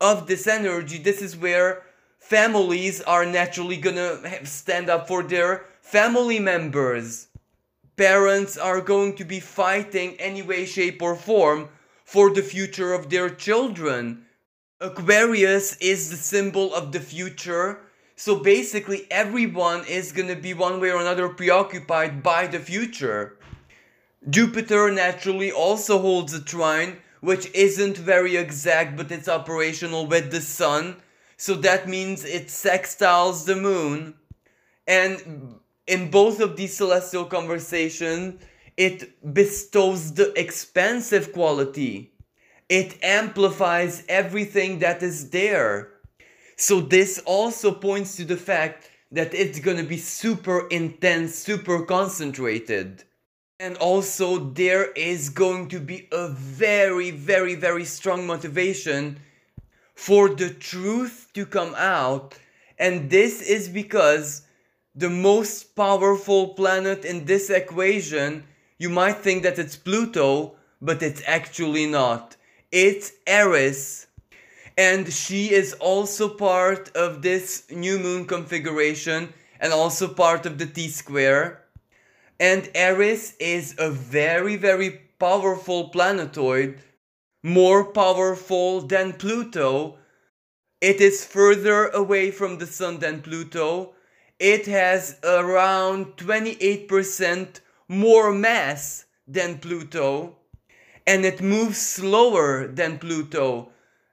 of 0.00 0.26
this 0.26 0.46
energy, 0.46 0.98
this 0.98 1.20
is 1.20 1.36
where 1.36 1.82
families 2.18 3.02
are 3.02 3.26
naturally 3.26 3.76
gonna 3.76 4.46
stand 4.46 4.88
up 4.88 5.08
for 5.08 5.22
their 5.22 5.66
family 5.82 6.38
members 6.38 7.28
parents 7.96 8.56
are 8.56 8.80
going 8.80 9.16
to 9.16 9.24
be 9.24 9.40
fighting 9.40 10.16
any 10.18 10.42
way, 10.42 10.64
shape, 10.64 11.00
or 11.02 11.16
form 11.16 11.68
for 12.04 12.30
the 12.30 12.42
future 12.42 12.92
of 12.92 13.10
their 13.10 13.30
children. 13.30 14.26
Aquarius 14.80 15.76
is 15.78 16.10
the 16.10 16.16
symbol 16.16 16.74
of 16.74 16.92
the 16.92 17.00
future. 17.00 17.80
So 18.16 18.36
basically, 18.36 19.06
everyone 19.10 19.84
is 19.86 20.12
gonna 20.12 20.36
be 20.36 20.54
one 20.54 20.80
way 20.80 20.90
or 20.90 21.00
another 21.00 21.28
preoccupied 21.28 22.22
by 22.22 22.46
the 22.46 22.58
future. 22.58 23.38
Jupiter 24.28 24.90
naturally 24.90 25.50
also 25.52 25.98
holds 25.98 26.32
a 26.32 26.42
trine, 26.42 26.98
which 27.20 27.50
isn't 27.54 27.96
very 27.96 28.36
exact, 28.36 28.96
but 28.96 29.10
it's 29.10 29.28
operational 29.28 30.06
with 30.06 30.30
the 30.30 30.40
sun. 30.40 30.96
So 31.36 31.54
that 31.54 31.88
means 31.88 32.24
it 32.24 32.48
sextiles 32.48 33.46
the 33.46 33.56
moon. 33.56 34.14
And 34.86 35.60
in 35.86 36.10
both 36.10 36.40
of 36.40 36.56
these 36.56 36.76
celestial 36.76 37.24
conversations, 37.24 38.42
it 38.76 39.34
bestows 39.34 40.14
the 40.14 40.38
expansive 40.38 41.32
quality. 41.32 42.12
It 42.68 42.98
amplifies 43.02 44.04
everything 44.08 44.78
that 44.80 45.02
is 45.02 45.30
there. 45.30 45.90
So 46.56 46.80
this 46.80 47.20
also 47.26 47.72
points 47.72 48.16
to 48.16 48.24
the 48.24 48.36
fact 48.36 48.90
that 49.12 49.34
it's 49.34 49.60
gonna 49.60 49.84
be 49.84 49.98
super 49.98 50.66
intense, 50.68 51.34
super 51.34 51.84
concentrated. 51.84 53.04
And 53.60 53.76
also 53.76 54.38
there 54.38 54.90
is 54.92 55.28
going 55.28 55.68
to 55.68 55.78
be 55.78 56.08
a 56.10 56.28
very, 56.28 57.10
very, 57.10 57.54
very 57.54 57.84
strong 57.84 58.26
motivation 58.26 59.18
for 59.94 60.28
the 60.28 60.50
truth 60.50 61.28
to 61.34 61.46
come 61.46 61.74
out. 61.76 62.36
And 62.78 63.10
this 63.10 63.40
is 63.40 63.68
because 63.68 64.42
the 64.94 65.10
most 65.10 65.74
powerful 65.74 66.48
planet 66.54 67.04
in 67.04 67.24
this 67.24 67.50
equation, 67.50 68.44
you 68.78 68.88
might 68.88 69.18
think 69.18 69.42
that 69.42 69.58
it's 69.58 69.76
Pluto, 69.76 70.56
but 70.80 71.02
it's 71.02 71.22
actually 71.26 71.86
not. 71.86 72.36
It's 72.70 73.12
Eris. 73.26 74.06
And 74.76 75.12
she 75.12 75.52
is 75.52 75.72
also 75.74 76.28
part 76.28 76.90
of 76.96 77.22
this 77.22 77.64
new 77.70 77.98
moon 77.98 78.26
configuration 78.26 79.32
and 79.60 79.72
also 79.72 80.08
part 80.08 80.46
of 80.46 80.58
the 80.58 80.66
T 80.66 80.88
square. 80.88 81.62
And 82.38 82.68
Eris 82.74 83.34
is 83.38 83.74
a 83.78 83.90
very, 83.90 84.56
very 84.56 85.00
powerful 85.18 85.88
planetoid, 85.88 86.80
more 87.42 87.84
powerful 87.84 88.80
than 88.80 89.12
Pluto. 89.12 89.98
It 90.80 91.00
is 91.00 91.24
further 91.24 91.86
away 91.88 92.30
from 92.30 92.58
the 92.58 92.66
Sun 92.66 92.98
than 92.98 93.22
Pluto, 93.22 93.93
it 94.44 94.66
has 94.66 95.16
around 95.24 96.18
28% 96.18 97.60
more 97.88 98.30
mass 98.30 99.06
than 99.26 99.56
Pluto 99.56 100.36
and 101.06 101.24
it 101.24 101.40
moves 101.40 101.78
slower 101.78 102.66
than 102.66 102.98
Pluto. 102.98 103.70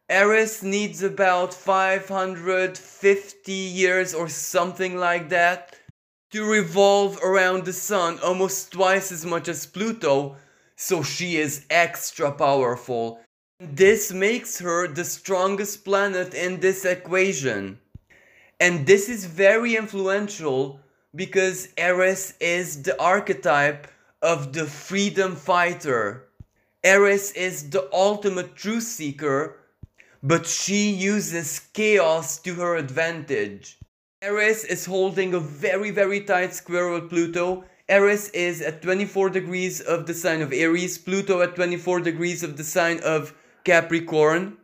Eris 0.07 0.63
needs 0.63 1.03
about 1.03 1.53
550 1.53 3.51
years 3.51 4.13
or 4.13 4.29
something 4.29 4.95
like 4.95 5.27
that 5.27 5.75
to 6.31 6.49
revolve 6.49 7.19
around 7.21 7.65
the 7.65 7.73
sun 7.73 8.17
almost 8.19 8.71
twice 8.71 9.11
as 9.11 9.25
much 9.25 9.49
as 9.49 9.65
Pluto, 9.65 10.37
so 10.77 11.03
she 11.03 11.35
is 11.35 11.65
extra 11.69 12.31
powerful. 12.31 13.19
This 13.59 14.13
makes 14.13 14.59
her 14.59 14.87
the 14.87 15.03
strongest 15.03 15.83
planet 15.83 16.33
in 16.33 16.61
this 16.61 16.85
equation. 16.85 17.80
And 18.61 18.85
this 18.85 19.09
is 19.09 19.25
very 19.25 19.75
influential 19.75 20.79
because 21.15 21.69
Eris 21.77 22.35
is 22.39 22.83
the 22.83 22.93
archetype 23.01 23.87
of 24.21 24.53
the 24.53 24.65
freedom 24.65 25.35
fighter. 25.35 26.27
Eris 26.83 27.31
is 27.31 27.71
the 27.71 27.89
ultimate 27.91 28.55
truth 28.55 28.83
seeker, 28.83 29.57
but 30.21 30.45
she 30.45 30.91
uses 30.91 31.59
chaos 31.73 32.37
to 32.41 32.53
her 32.53 32.75
advantage. 32.75 33.79
Eris 34.21 34.63
is 34.63 34.85
holding 34.85 35.33
a 35.33 35.39
very 35.39 35.89
very 35.89 36.21
tight 36.21 36.53
square 36.53 36.91
with 36.91 37.09
Pluto. 37.09 37.65
Eris 37.89 38.29
is 38.29 38.61
at 38.61 38.83
24 38.83 39.31
degrees 39.31 39.81
of 39.81 40.05
the 40.05 40.13
sign 40.13 40.43
of 40.43 40.53
Aries, 40.53 40.99
Pluto 40.99 41.41
at 41.41 41.55
24 41.55 42.01
degrees 42.01 42.43
of 42.43 42.57
the 42.57 42.63
sign 42.63 42.99
of 43.03 43.33
Capricorn. 43.63 44.57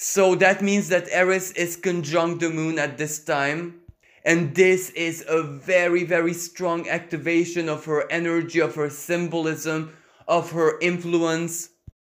So 0.00 0.36
that 0.36 0.62
means 0.62 0.90
that 0.90 1.08
Eris 1.10 1.50
is 1.52 1.74
conjunct 1.74 2.38
the 2.38 2.50
moon 2.50 2.78
at 2.78 2.98
this 2.98 3.18
time. 3.18 3.80
And 4.24 4.54
this 4.54 4.90
is 4.90 5.24
a 5.28 5.42
very, 5.42 6.04
very 6.04 6.34
strong 6.34 6.88
activation 6.88 7.68
of 7.68 7.84
her 7.86 8.08
energy, 8.08 8.60
of 8.60 8.76
her 8.76 8.90
symbolism, 8.90 9.92
of 10.28 10.52
her 10.52 10.78
influence. 10.78 11.70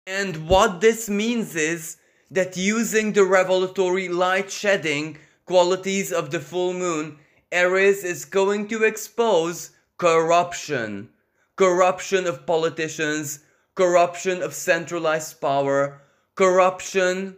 And 0.05 0.49
what 0.49 0.81
this 0.81 1.09
means 1.09 1.55
is 1.55 1.95
that 2.29 2.57
using 2.57 3.13
the 3.13 3.23
revelatory 3.23 4.09
light 4.09 4.51
shedding 4.51 5.17
qualities 5.45 6.11
of 6.11 6.31
the 6.31 6.41
full 6.41 6.73
moon, 6.73 7.17
Eris 7.49 8.03
is 8.03 8.25
going 8.25 8.67
to 8.67 8.83
expose 8.83 9.71
corruption. 9.97 11.11
Corruption 11.55 12.27
of 12.27 12.45
politicians, 12.45 13.39
corruption 13.73 14.43
of 14.43 14.53
centralized 14.53 15.39
power, 15.39 16.01
corruption 16.35 17.37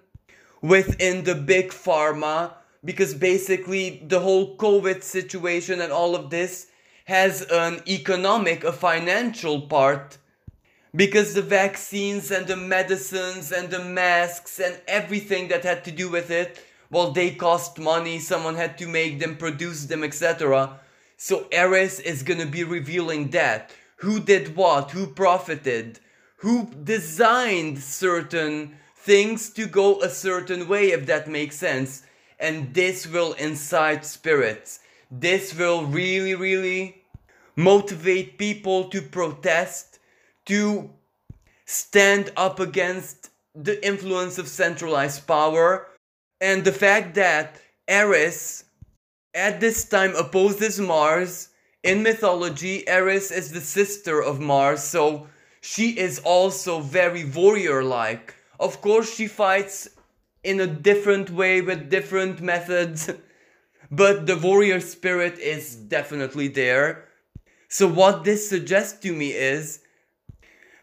within 0.62 1.24
the 1.24 1.36
big 1.36 1.70
pharma, 1.70 2.53
because 2.84 3.13
basically 3.13 4.03
the 4.08 4.20
whole 4.20 4.58
COVID 4.58 5.03
situation 5.03 5.82
and 5.82 5.91
all 5.91 6.15
of 6.15 6.30
this 6.30 6.68
has 7.06 7.41
an 7.44 7.82
economic, 7.88 8.63
a 8.63 8.72
financial 8.72 9.62
part. 9.62 10.18
Because 10.94 11.34
the 11.34 11.41
vaccines 11.41 12.32
and 12.32 12.48
the 12.48 12.58
medicines 12.58 13.51
and 13.51 13.70
the 13.70 13.84
masks 13.84 14.60
and 14.60 14.80
everything 14.88 15.48
that 15.48 15.63
had 15.63 15.86
to 15.86 15.91
do 15.91 16.10
with 16.10 16.30
it 16.30 16.63
well 16.89 17.12
they 17.12 17.32
cost 17.32 17.80
money 17.80 18.20
someone 18.20 18.56
had 18.56 18.77
to 18.77 18.86
make 18.86 19.18
them 19.18 19.38
produce 19.38 19.86
them 19.86 20.03
etc 20.03 20.77
so 21.24 21.46
Eris 21.51 22.00
is 22.00 22.24
gonna 22.24 22.48
be 22.48 22.63
revealing 22.63 23.30
that. 23.30 23.70
Who 23.98 24.20
did 24.20 24.56
what? 24.56 24.89
Who 24.89 25.06
profited? 25.06 26.00
Who 26.38 26.65
designed 26.84 27.77
certain 27.77 28.75
things 29.01 29.50
to 29.50 29.65
go 29.65 30.01
a 30.01 30.10
certain 30.10 30.67
way 30.67 30.91
if 30.91 31.05
that 31.05 31.27
makes 31.27 31.55
sense 31.58 32.03
and 32.39 32.74
this 32.74 33.08
will 33.08 33.34
incite 33.34 34.05
spirits 34.05 34.79
this 35.10 35.53
will 35.55 35.86
really 35.86 36.36
really 36.36 37.03
motivate 37.55 38.38
people 38.38 38.86
to 38.86 39.01
protest 39.01 40.00
to 40.46 40.89
stand 41.65 42.31
up 42.36 42.60
against 42.60 43.29
the 43.55 43.86
influence 43.86 44.38
of 44.38 44.48
centralized 44.48 45.27
power 45.27 45.88
and 46.39 46.63
the 46.63 46.72
fact 46.72 47.15
that 47.15 47.62
Eris 47.88 48.63
at 49.34 49.60
this 49.60 49.86
time 49.86 50.15
opposes 50.15 50.79
Mars. 50.79 51.50
In 51.84 52.03
mythology, 52.03 52.88
Eris 52.88 53.31
is 53.31 53.51
the 53.51 53.62
sister 53.62 54.22
of 54.22 54.39
Mars, 54.39 54.84
so 54.84 55.27
she 55.62 55.98
is 55.98 56.20
also 56.20 56.79
very 56.79 57.25
warrior 57.25 57.84
like. 57.84 58.36
Of 58.62 58.80
course, 58.80 59.13
she 59.15 59.26
fights 59.26 59.89
in 60.43 60.60
a 60.60 60.67
different 60.67 61.32
way 61.32 61.62
with 61.62 61.89
different 61.89 62.41
methods, 62.41 63.10
but 63.91 64.28
the 64.28 64.38
warrior 64.38 64.80
spirit 64.80 65.39
is 65.39 65.76
definitely 65.76 66.47
there. 66.47 67.06
So, 67.67 67.88
what 67.88 68.24
this 68.24 68.47
suggests 68.47 69.00
to 69.00 69.13
me 69.13 69.32
is 69.32 69.80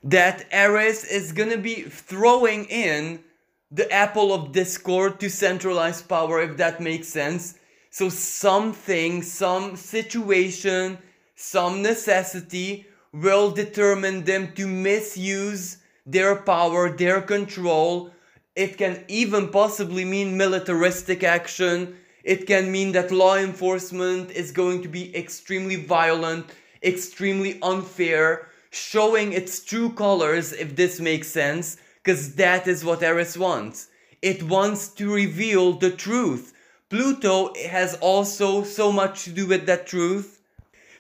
that 0.03 0.47
Eris 0.51 1.05
is 1.05 1.31
gonna 1.31 1.57
be 1.57 1.83
throwing 1.83 2.65
in 2.65 3.23
the 3.71 3.91
apple 3.93 4.33
of 4.33 4.53
discord 4.53 5.21
to 5.21 5.31
centralize 5.31 6.03
power, 6.03 6.43
if 6.43 6.57
that 6.57 6.81
makes 6.81 7.07
sense. 7.07 7.59
So 7.91 8.09
something, 8.09 9.23
some 9.23 9.77
situation, 9.77 10.99
some 11.37 11.83
necessity 11.83 12.87
will 13.13 13.51
determine 13.51 14.25
them 14.25 14.53
to 14.55 14.67
misuse 14.67 15.79
their 16.11 16.37
power, 16.37 16.91
their 16.91 17.21
control. 17.21 18.11
It 18.57 18.79
can 18.79 19.05
even 19.09 19.49
possibly 19.49 20.05
mean 20.05 20.37
militaristic 20.37 21.23
action. 21.23 21.97
It 22.25 22.47
can 22.47 22.73
mean 22.73 22.93
that 22.93 23.13
law 23.13 23.37
enforcement 23.37 24.31
is 24.31 24.51
going 24.51 24.83
to 24.83 24.89
be 24.89 25.15
extremely 25.15 25.77
violent, 25.77 26.47
extremely 26.83 27.61
unfair, 27.63 28.49
showing 28.71 29.33
its 29.33 29.63
true 29.63 29.91
colors, 29.91 30.53
if 30.53 30.75
this 30.75 30.99
makes 30.99 31.29
sense, 31.29 31.77
because 32.03 32.35
that 32.37 32.67
is 32.67 32.85
what 32.85 33.03
Eris 33.03 33.37
wants. 33.37 33.89
It 34.23 34.43
wants 34.43 34.89
to 34.95 35.13
reveal 35.13 35.75
the 35.75 35.91
truth. 35.91 36.55
Pluto 36.89 37.53
has 37.69 37.95
also 38.01 38.65
so 38.65 38.91
much 38.91 39.25
to 39.25 39.31
do 39.31 39.47
with 39.47 39.67
that 39.67 39.87
truth. 39.87 40.41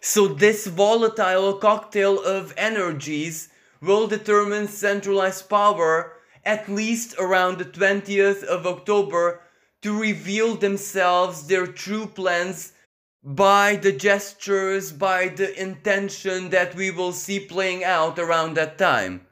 So 0.01 0.29
this 0.29 0.67
volatile 0.67 1.55
cocktail 1.55 2.23
of 2.23 2.55
energies 2.57 3.49
will 3.81 4.07
determine 4.07 4.69
centralized 4.69 5.49
power 5.49 6.13
at 6.45 6.69
least 6.69 7.15
around 7.19 7.59
the 7.59 7.65
20th 7.65 8.43
of 8.45 8.67
October 8.67 9.41
to 9.83 9.99
reveal 9.99 10.55
themselves 10.55 11.47
their 11.47 11.67
true 11.67 12.07
plans 12.07 12.73
by 13.23 13.77
the 13.77 13.93
gestures, 13.93 14.93
by 14.93 15.29
the 15.29 15.61
intention 15.61 16.49
that 16.51 16.75
we 16.75 16.91
will 16.91 17.13
see 17.13 17.41
playing 17.41 17.85
out 17.85 18.19
around 18.19 18.55
that 18.55 18.79
time. 18.79 19.27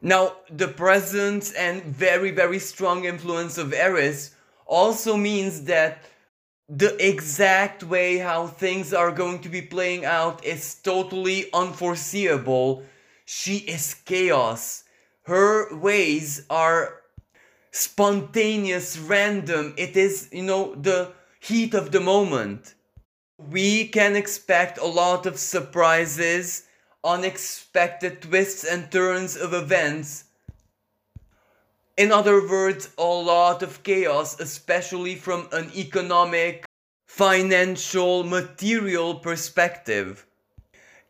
Now, 0.00 0.36
the 0.50 0.68
presence 0.68 1.52
and 1.52 1.84
very, 1.84 2.32
very 2.32 2.58
strong 2.58 3.04
influence 3.04 3.56
of 3.56 3.72
Eris 3.72 4.34
also 4.66 5.16
means 5.16 5.62
that 5.64 6.02
the 6.68 6.96
exact 7.06 7.84
way 7.84 8.18
how 8.18 8.46
things 8.46 8.92
are 8.92 9.12
going 9.12 9.40
to 9.40 9.48
be 9.48 9.62
playing 9.62 10.04
out 10.04 10.44
is 10.44 10.74
totally 10.74 11.52
unforeseeable. 11.52 12.82
She 13.34 13.56
is 13.56 13.94
chaos. 13.94 14.84
Her 15.22 15.74
ways 15.74 16.44
are 16.50 17.00
spontaneous, 17.70 18.98
random. 18.98 19.74
It 19.78 19.96
is, 19.96 20.28
you 20.32 20.42
know, 20.42 20.74
the 20.74 21.12
heat 21.40 21.74
of 21.74 21.92
the 21.92 22.00
moment 22.00 22.74
we 23.50 23.88
can 23.88 24.16
expect 24.16 24.78
a 24.78 24.86
lot 24.86 25.26
of 25.26 25.38
surprises, 25.38 26.64
unexpected 27.02 28.22
twists 28.22 28.64
and 28.64 28.90
turns 28.90 29.36
of 29.36 29.54
events. 29.54 30.24
In 31.96 32.12
other 32.12 32.46
words, 32.46 32.90
a 32.98 33.02
lot 33.04 33.62
of 33.62 33.82
chaos, 33.82 34.38
especially 34.40 35.16
from 35.16 35.48
an 35.52 35.70
economic, 35.74 36.64
financial, 37.06 38.24
material 38.24 39.16
perspective. 39.16 40.26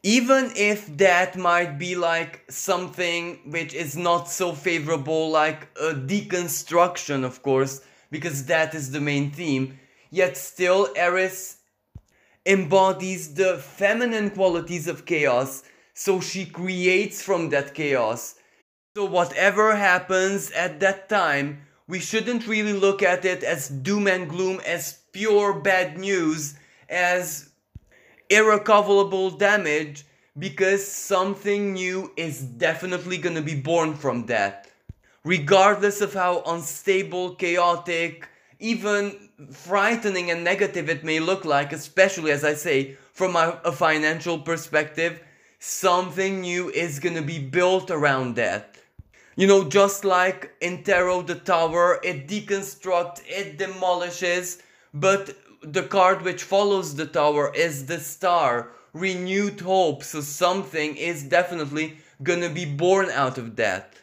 Even 0.03 0.51
if 0.57 0.97
that 0.97 1.37
might 1.37 1.79
be 1.79 1.95
like 1.95 2.45
something 2.51 3.39
which 3.47 3.73
is 3.73 3.97
not 3.97 4.29
so 4.29 4.53
favorable, 4.53 5.31
like 5.31 5.69
a 5.81 5.95
deconstruction, 5.95 7.25
of 7.25 7.43
course, 7.43 7.83
because 8.11 8.47
that 8.47 8.75
is 8.75 8.91
the 8.91 9.01
main 9.01 9.31
theme, 9.31 9.79
yet 10.11 10.37
still 10.37 10.89
Eris 10.97 11.59
embodies 12.45 13.35
the 13.35 13.59
feminine 13.59 14.31
qualities 14.31 14.89
of 14.89 15.07
chaos, 15.07 15.63
so 15.95 16.21
she 16.21 16.47
creates 16.47 17.23
from 17.23 17.51
that 17.51 17.73
chaos. 17.73 18.35
So, 18.97 19.05
whatever 19.05 19.77
happens 19.77 20.51
at 20.51 20.81
that 20.81 21.09
time, 21.09 21.63
we 21.87 22.01
shouldn't 22.01 22.49
really 22.49 22.73
look 22.73 23.03
at 23.03 23.25
it 23.25 23.45
as 23.45 23.69
doom 23.69 24.09
and 24.09 24.29
gloom, 24.29 24.61
as 24.67 24.99
pure 25.13 25.53
bad 25.61 25.97
news, 25.97 26.55
as 26.89 27.52
irrecoverable 28.29 29.31
damage, 29.31 30.05
because 30.39 30.87
something 30.87 31.75
new 31.75 32.11
is 32.17 32.41
definitely 32.41 33.19
gonna 33.19 33.43
be 33.43 33.55
born 33.55 33.95
from 33.95 34.27
that. 34.27 34.69
Regardless 35.25 36.01
of 36.01 36.15
how 36.15 36.43
unstable, 36.47 37.35
chaotic, 37.35 38.29
even 38.59 39.29
frightening 39.53 40.31
and 40.31 40.43
negative 40.43 40.89
it 40.89 41.05
may 41.05 41.21
look 41.21 41.45
like, 41.45 41.73
especially 41.73 42.31
as 42.31 42.45
I 42.45 42.55
say, 42.55 42.97
from 43.13 43.37
a, 43.37 43.61
a 43.65 43.73
financial 43.73 44.39
perspective, 44.39 45.21
something 45.59 46.41
new 46.41 46.71
is 46.71 46.99
gonna 46.99 47.23
be 47.23 47.39
built 47.39 47.91
around 47.91 48.37
that. 48.37 48.77
You 49.37 49.47
know, 49.47 49.65
just 49.65 50.05
like 50.05 50.53
in 50.61 50.83
Tarot 50.83 51.23
the 51.23 51.37
Tower, 51.37 52.01
it 52.03 52.29
deconstructs, 52.29 53.23
it 53.27 53.59
demolishes, 53.59 54.63
but 54.93 55.35
the 55.63 55.83
card 55.83 56.23
which 56.23 56.43
follows 56.43 56.95
the 56.95 57.07
tower 57.07 57.53
is 57.55 57.87
the 57.87 58.01
star, 58.01 58.71
renewed 58.93 59.61
hope. 59.61 60.03
So 60.03 60.21
something 60.21 60.97
is 60.97 61.23
definitely 61.23 61.99
gonna 62.23 62.51
be 62.51 62.65
born 62.65 63.11
out 63.11 63.39
of 63.39 63.57
that. 63.57 63.95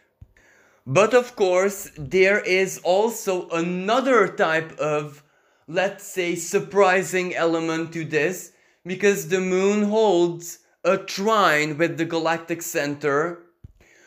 But 0.86 1.14
of 1.14 1.36
course, 1.36 1.92
there 1.98 2.40
is 2.40 2.80
also 2.84 3.50
another 3.50 4.28
type 4.28 4.78
of, 4.80 5.24
let's 5.68 6.04
say, 6.04 6.36
surprising 6.36 7.36
element 7.36 7.94
to 7.94 8.04
this, 8.06 8.52
because 8.86 9.28
the 9.28 9.42
moon 9.42 9.84
holds 9.84 10.60
a 10.84 10.98
trine 10.98 11.78
with 11.78 11.98
the 11.98 12.06
galactic 12.06 12.62
center, 12.62 13.44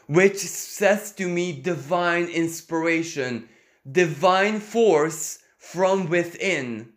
which 0.07 0.39
says 0.39 1.13
to 1.13 1.29
me 1.29 1.53
divine 1.53 2.25
inspiration, 2.25 3.49
divine 3.91 4.59
force 4.59 5.39
from 5.59 6.09
within. 6.09 6.92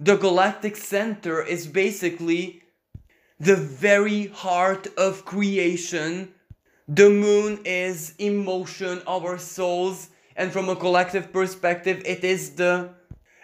The 0.00 0.16
galactic 0.16 0.76
center 0.76 1.42
is 1.42 1.66
basically 1.66 2.62
the 3.38 3.56
very 3.56 4.26
heart 4.26 4.88
of 4.96 5.24
creation. 5.24 6.34
The 6.88 7.10
moon 7.10 7.60
is 7.64 8.14
emotion, 8.18 9.02
of 9.06 9.24
our 9.24 9.38
souls, 9.38 10.10
and 10.36 10.52
from 10.52 10.68
a 10.68 10.76
collective 10.76 11.32
perspective, 11.32 12.02
it 12.04 12.24
is 12.24 12.50
the 12.56 12.90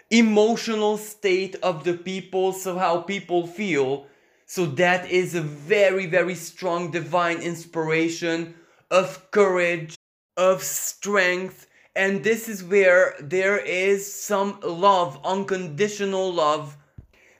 emotional 0.09 0.97
state 0.97 1.55
of 1.63 1.85
the 1.85 1.93
people, 1.93 2.51
so 2.51 2.77
how 2.77 2.99
people 3.01 3.47
feel. 3.47 4.07
So 4.45 4.65
that 4.65 5.09
is 5.09 5.33
a 5.33 5.41
very, 5.41 6.05
very 6.05 6.35
strong 6.35 6.91
divine 6.91 7.37
inspiration 7.37 8.55
of 8.91 9.31
courage, 9.31 9.95
of 10.35 10.61
strength, 10.61 11.67
and 11.95 12.23
this 12.23 12.47
is 12.47 12.63
where 12.63 13.15
there 13.19 13.57
is 13.57 14.11
some 14.11 14.59
love, 14.63 15.19
unconditional 15.23 16.31
love, 16.33 16.77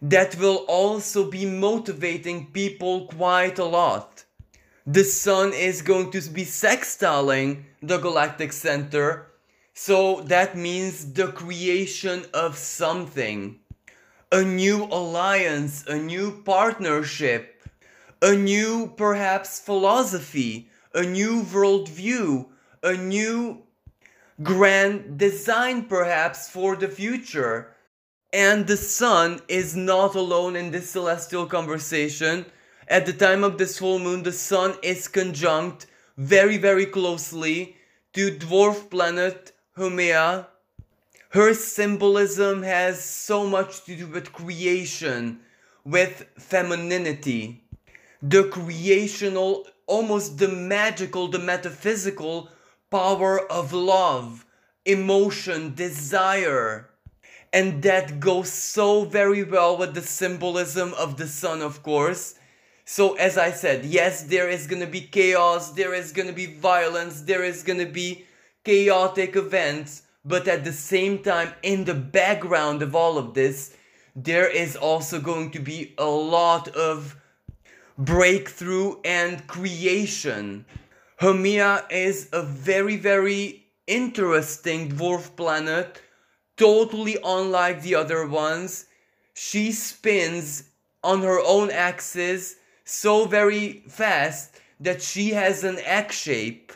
that 0.02 0.36
will 0.38 0.66
also 0.68 1.30
be 1.30 1.46
motivating 1.46 2.48
people 2.48 3.08
quite 3.08 3.60
a 3.60 3.66
lot. 3.66 4.26
The 4.86 5.04
sun 5.04 5.54
is 5.54 5.82
going 5.82 6.12
to 6.12 6.22
be 6.30 6.44
sextiling 6.44 7.64
the 7.82 8.00
galactic 8.00 8.52
center, 8.52 9.28
so 9.74 10.22
that 10.22 10.58
means 10.58 11.14
the 11.14 11.28
creation 11.28 12.26
of 12.34 12.58
something. 12.58 13.60
A 14.32 14.44
new 14.44 14.86
alliance, 14.86 15.86
a 15.88 15.98
new 15.98 16.42
partnership, 16.44 17.64
a 18.22 18.36
new 18.36 18.94
perhaps 18.98 19.60
philosophy, 19.60 20.70
a 20.94 21.04
new 21.04 21.44
worldview, 21.44 22.48
a 22.84 22.94
new 22.94 23.64
grand 24.44 25.18
design 25.18 25.86
perhaps 25.86 26.50
for 26.50 26.76
the 26.76 26.88
future. 26.88 27.76
And 28.34 28.66
the 28.66 28.78
sun 28.78 29.42
is 29.48 29.76
not 29.76 30.16
alone 30.16 30.56
in 30.56 30.72
this 30.72 30.90
celestial 30.90 31.46
conversation. 31.46 32.46
At 32.88 33.06
the 33.06 33.14
time 33.14 33.44
of 33.44 33.58
this 33.58 33.80
full 33.80 34.00
moon, 34.00 34.24
the 34.24 34.32
sun 34.32 34.76
is 34.82 35.08
conjunct 35.08 35.88
very, 36.18 36.58
very 36.58 36.86
closely 36.86 37.76
to 38.14 38.32
dwarf 38.32 38.90
planet 38.90 39.52
Haumea. 39.78 40.48
Her 41.30 41.54
symbolism 41.54 42.64
has 42.64 43.04
so 43.04 43.48
much 43.48 43.84
to 43.86 43.96
do 43.96 44.08
with 44.08 44.34
creation, 44.34 45.40
with 45.86 46.26
femininity, 46.38 47.64
the 48.22 48.44
creational, 48.46 49.66
almost 49.88 50.38
the 50.38 50.50
magical, 50.50 51.28
the 51.30 51.40
metaphysical 51.40 52.50
power 52.92 53.40
of 53.52 53.74
love, 53.74 54.46
emotion, 54.86 55.74
desire. 55.74 56.90
And 57.54 57.82
that 57.84 58.20
goes 58.20 58.52
so 58.52 59.06
very 59.06 59.44
well 59.44 59.78
with 59.78 59.96
the 59.96 60.02
symbolism 60.02 60.94
of 60.94 61.18
the 61.18 61.28
sun, 61.28 61.62
of 61.62 61.82
course. 61.82 62.36
So, 62.86 63.16
as 63.16 63.38
I 63.38 63.52
said, 63.52 63.86
yes, 63.86 64.24
there 64.24 64.50
is 64.50 64.68
gonna 64.68 64.88
be 64.88 65.02
chaos, 65.02 65.72
there 65.72 65.94
is 65.94 66.12
gonna 66.12 66.34
be 66.34 66.46
violence, 66.46 67.22
there 67.22 67.44
is 67.44 67.64
gonna 67.64 67.86
be 67.86 68.26
chaotic 68.64 69.36
events, 69.36 70.04
but 70.26 70.48
at 70.48 70.64
the 70.64 70.74
same 70.74 71.20
time, 71.20 71.54
in 71.64 71.86
the 71.86 71.94
background 71.94 72.82
of 72.82 72.96
all 72.96 73.18
of 73.18 73.34
this, 73.34 73.76
there 74.16 74.50
is 74.50 74.76
also 74.76 75.20
going 75.20 75.52
to 75.52 75.60
be 75.60 75.94
a 75.98 76.06
lot 76.06 76.68
of 76.70 77.16
breakthrough 77.98 78.96
and 79.06 79.48
creation. 79.48 80.66
Haumea 81.22 81.86
is 81.92 82.30
a 82.34 82.42
very, 82.42 82.96
very 82.96 83.68
interesting 83.86 84.90
dwarf 84.90 85.36
planet, 85.36 86.02
totally 86.58 87.16
unlike 87.24 87.84
the 87.84 87.94
other 87.94 88.26
ones. 88.26 88.86
She 89.36 89.72
spins 89.72 90.64
on 91.04 91.22
her 91.22 91.40
own 91.40 91.70
axis 91.70 92.56
so 92.86 93.26
very 93.26 93.84
fast 93.88 94.60
that 94.80 95.04
she 95.04 95.30
has 95.34 95.64
an 95.64 95.78
egg 95.86 96.12
shape. 96.12 96.74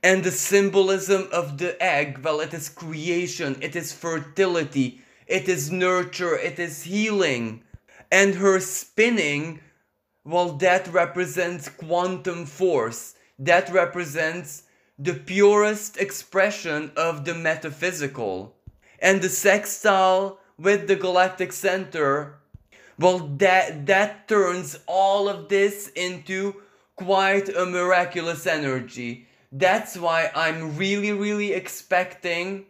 And 0.00 0.22
the 0.22 0.30
symbolism 0.30 1.26
of 1.32 1.58
the 1.58 1.76
egg, 1.82 2.20
well, 2.22 2.38
it 2.38 2.54
is 2.54 2.68
creation, 2.68 3.56
it 3.60 3.74
is 3.74 3.92
fertility, 3.92 5.00
it 5.26 5.48
is 5.48 5.72
nurture, 5.72 6.38
it 6.38 6.60
is 6.60 6.84
healing. 6.84 7.64
And 8.12 8.36
her 8.36 8.60
spinning, 8.60 9.58
well, 10.24 10.50
that 10.58 10.86
represents 10.86 11.68
quantum 11.68 12.46
force 12.46 13.16
that 13.38 13.70
represents 13.70 14.64
the 14.98 15.14
purest 15.14 15.96
expression 15.96 16.90
of 16.96 17.24
the 17.24 17.34
metaphysical. 17.34 18.54
And 19.00 19.22
the 19.22 19.28
sextile 19.28 20.40
with 20.58 20.88
the 20.88 20.96
galactic 20.96 21.52
center, 21.52 22.40
well, 22.98 23.18
that, 23.38 23.86
that 23.86 24.26
turns 24.26 24.78
all 24.86 25.28
of 25.28 25.48
this 25.48 25.88
into 25.94 26.56
quite 26.96 27.48
a 27.48 27.64
miraculous 27.64 28.44
energy. 28.46 29.28
That's 29.52 29.96
why 29.96 30.30
I'm 30.34 30.76
really, 30.76 31.12
really 31.12 31.52
expecting 31.52 32.66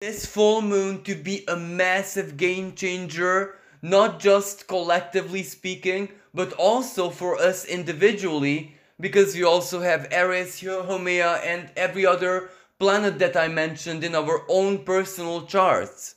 this 0.00 0.26
full 0.26 0.60
moon 0.60 1.02
to 1.04 1.14
be 1.14 1.44
a 1.48 1.56
massive 1.56 2.36
game 2.36 2.74
changer, 2.74 3.56
not 3.80 4.20
just 4.20 4.68
collectively 4.68 5.42
speaking, 5.42 6.10
but 6.34 6.52
also 6.52 7.08
for 7.08 7.36
us 7.36 7.64
individually 7.64 8.76
because 9.00 9.36
you 9.36 9.48
also 9.48 9.80
have 9.80 10.08
Eris, 10.10 10.60
Haumea, 10.60 11.40
and 11.44 11.70
every 11.76 12.04
other 12.04 12.50
planet 12.78 13.18
that 13.18 13.36
I 13.36 13.48
mentioned 13.48 14.04
in 14.04 14.14
our 14.14 14.42
own 14.48 14.84
personal 14.84 15.46
charts. 15.46 16.16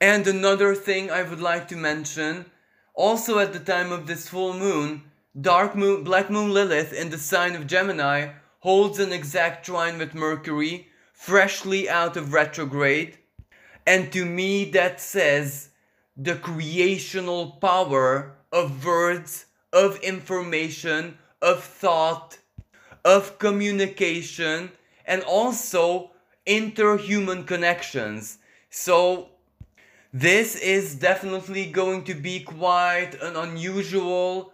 And 0.00 0.26
another 0.26 0.74
thing 0.74 1.10
I 1.10 1.22
would 1.22 1.40
like 1.40 1.68
to 1.68 1.76
mention, 1.76 2.46
also 2.94 3.38
at 3.38 3.52
the 3.52 3.60
time 3.60 3.92
of 3.92 4.06
this 4.06 4.28
full 4.28 4.54
moon, 4.54 5.02
Dark 5.40 5.76
Moon, 5.76 6.02
Black 6.02 6.28
Moon 6.30 6.52
Lilith 6.52 6.92
in 6.92 7.10
the 7.10 7.18
sign 7.18 7.54
of 7.54 7.66
Gemini 7.66 8.32
holds 8.60 8.98
an 8.98 9.12
exact 9.12 9.64
trine 9.64 9.98
with 9.98 10.14
Mercury, 10.14 10.88
freshly 11.12 11.88
out 11.88 12.16
of 12.16 12.32
retrograde. 12.32 13.18
And 13.86 14.12
to 14.12 14.24
me 14.24 14.64
that 14.72 15.00
says 15.00 15.70
the 16.16 16.34
creational 16.34 17.52
power 17.52 18.36
of 18.52 18.84
words, 18.84 19.46
of 19.72 19.98
information, 20.00 21.16
of 21.42 21.62
thought, 21.64 22.38
of 23.04 23.38
communication, 23.38 24.70
and 25.06 25.22
also 25.22 26.10
interhuman 26.46 27.46
connections. 27.46 28.38
So, 28.70 29.28
this 30.12 30.56
is 30.56 30.96
definitely 30.96 31.66
going 31.66 32.04
to 32.04 32.14
be 32.14 32.40
quite 32.40 33.12
an 33.22 33.36
unusual 33.36 34.52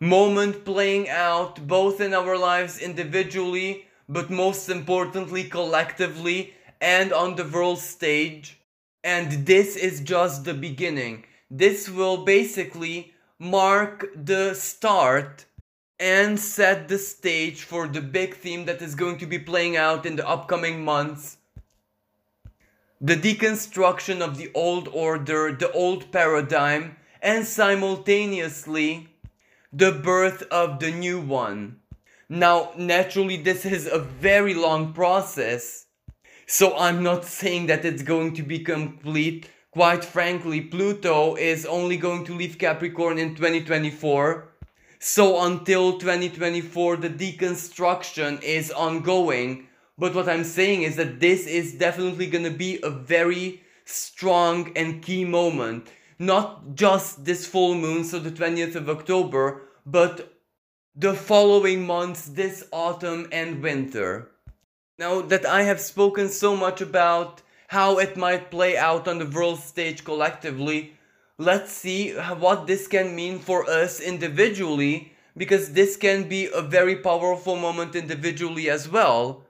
moment 0.00 0.64
playing 0.64 1.08
out 1.08 1.66
both 1.66 2.00
in 2.00 2.14
our 2.14 2.36
lives 2.36 2.78
individually, 2.78 3.86
but 4.08 4.30
most 4.30 4.68
importantly 4.68 5.44
collectively 5.44 6.54
and 6.80 7.12
on 7.12 7.34
the 7.34 7.44
world 7.44 7.78
stage. 7.78 8.60
And 9.02 9.46
this 9.46 9.76
is 9.76 10.00
just 10.00 10.44
the 10.44 10.54
beginning. 10.54 11.24
This 11.50 11.88
will 11.88 12.24
basically 12.24 13.14
mark 13.38 14.06
the 14.14 14.54
start 14.54 15.44
and 15.98 16.38
set 16.38 16.88
the 16.88 16.98
stage 16.98 17.62
for 17.62 17.86
the 17.86 18.00
big 18.00 18.36
theme 18.36 18.64
that 18.64 18.82
is 18.82 18.94
going 18.94 19.18
to 19.18 19.26
be 19.26 19.38
playing 19.38 19.76
out 19.76 20.06
in 20.06 20.16
the 20.16 20.28
upcoming 20.28 20.84
months. 20.84 21.36
The 23.00 23.16
deconstruction 23.16 24.20
of 24.20 24.36
the 24.36 24.50
old 24.54 24.88
order, 24.88 25.52
the 25.52 25.70
old 25.72 26.10
paradigm, 26.10 26.96
and 27.22 27.46
simultaneously 27.46 29.08
the 29.72 29.92
birth 29.92 30.42
of 30.50 30.78
the 30.78 30.90
new 30.90 31.20
one. 31.20 31.80
Now, 32.28 32.72
naturally, 32.76 33.36
this 33.36 33.66
is 33.66 33.86
a 33.86 33.98
very 33.98 34.54
long 34.54 34.92
process, 34.92 35.86
so 36.46 36.76
I'm 36.76 37.02
not 37.02 37.24
saying 37.24 37.66
that 37.66 37.84
it's 37.84 38.02
going 38.02 38.34
to 38.34 38.42
be 38.42 38.60
complete. 38.60 39.50
Quite 39.70 40.04
frankly, 40.04 40.60
Pluto 40.60 41.34
is 41.34 41.66
only 41.66 41.96
going 41.96 42.24
to 42.26 42.34
leave 42.34 42.58
Capricorn 42.58 43.18
in 43.18 43.34
2024 43.34 44.53
so 45.04 45.44
until 45.44 45.98
2024, 45.98 46.96
the 46.96 47.10
deconstruction 47.10 48.42
is 48.42 48.70
ongoing. 48.70 49.68
But 49.98 50.14
what 50.14 50.28
I'm 50.28 50.44
saying 50.44 50.82
is 50.82 50.96
that 50.96 51.20
this 51.20 51.46
is 51.46 51.74
definitely 51.74 52.26
gonna 52.26 52.50
be 52.50 52.80
a 52.82 52.90
very 52.90 53.62
strong 53.84 54.72
and 54.76 55.02
key 55.02 55.24
moment 55.24 55.90
not 56.18 56.74
just 56.74 57.24
this 57.24 57.46
full 57.46 57.74
moon, 57.74 58.04
so 58.04 58.18
the 58.18 58.30
20th 58.30 58.74
of 58.74 58.88
October, 58.88 59.62
but 59.84 60.32
the 60.94 61.14
following 61.14 61.86
months, 61.86 62.26
this 62.26 62.66
autumn 62.72 63.28
and 63.32 63.62
winter. 63.62 64.30
Now 64.98 65.20
that 65.22 65.44
I 65.44 65.62
have 65.62 65.80
spoken 65.80 66.28
so 66.28 66.56
much 66.56 66.80
about 66.80 67.42
how 67.68 67.98
it 67.98 68.16
might 68.16 68.50
play 68.50 68.76
out 68.76 69.08
on 69.08 69.18
the 69.18 69.26
world 69.26 69.58
stage 69.58 70.04
collectively, 70.04 70.93
let's 71.38 71.72
see 71.72 72.12
what 72.12 72.66
this 72.66 72.86
can 72.86 73.14
mean 73.14 73.38
for 73.38 73.68
us 73.68 74.00
individually, 74.00 75.12
because 75.36 75.72
this 75.72 75.96
can 75.96 76.28
be 76.28 76.48
a 76.54 76.62
very 76.62 76.96
powerful 76.96 77.56
moment 77.56 77.96
individually 77.96 78.70
as 78.70 78.88
well. 78.88 79.42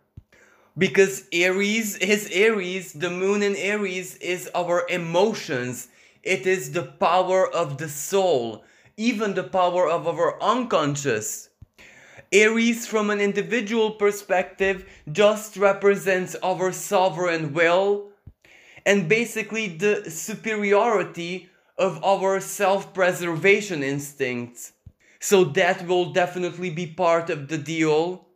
Because 0.77 1.29
Aries 1.33 1.97
is 1.99 2.29
Aries, 2.33 2.95
the 2.95 3.11
moon 3.11 3.43
in 3.43 3.55
Aries 3.57 4.17
is 4.17 4.51
our 4.55 4.89
emotions, 4.89 5.89
it 6.23 6.47
is 6.47 6.73
the 6.73 6.83
power 6.83 7.49
of 7.55 7.79
the 7.79 7.89
soul, 7.89 8.65
even 8.97 9.35
the 9.35 9.45
power 9.45 9.89
of 9.89 10.09
our 10.09 10.43
unconscious. 10.43 11.51
Aries, 12.33 12.87
from 12.87 13.11
an 13.11 13.21
individual 13.21 13.93
perspective, 13.93 14.87
just 15.13 15.57
represents 15.57 16.35
our 16.43 16.73
sovereign 16.73 17.53
will 17.53 18.09
and 18.87 19.09
basically 19.09 19.69
the 19.69 20.11
superiority 20.11 21.49
of 21.77 22.03
our 22.05 22.41
self 22.41 22.95
preservation 22.95 23.83
instincts. 23.83 24.73
So 25.21 25.45
that 25.45 25.87
will 25.87 26.13
definitely 26.13 26.71
be 26.71 26.87
part 26.87 27.31
of 27.31 27.49
the 27.49 27.59
deal. 27.59 28.27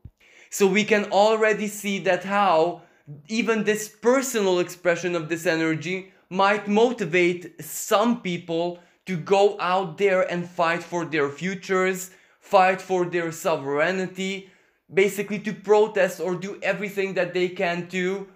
So 0.50 0.66
we 0.66 0.84
can 0.84 1.04
already 1.12 1.68
see 1.68 1.98
that 2.00 2.24
how 2.24 2.82
even 3.28 3.64
this 3.64 3.88
personal 3.88 4.58
expression 4.58 5.14
of 5.14 5.28
this 5.28 5.46
energy 5.46 6.12
might 6.30 6.68
motivate 6.68 7.62
some 7.62 8.20
people 8.20 8.80
to 9.06 9.16
go 9.16 9.58
out 9.60 9.98
there 9.98 10.30
and 10.30 10.48
fight 10.48 10.82
for 10.82 11.04
their 11.04 11.28
futures, 11.30 12.10
fight 12.40 12.80
for 12.80 13.06
their 13.06 13.32
sovereignty, 13.32 14.50
basically 14.92 15.38
to 15.38 15.52
protest 15.52 16.20
or 16.20 16.34
do 16.34 16.58
everything 16.62 17.14
that 17.14 17.32
they 17.32 17.48
can 17.48 17.88
to 17.88 18.28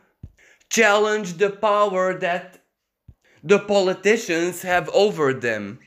challenge 0.71 1.35
the 1.35 1.51
power 1.51 2.19
that 2.19 2.62
the 3.43 3.59
politicians 3.59 4.63
have 4.63 4.89
over 4.91 5.35
them. 5.35 5.81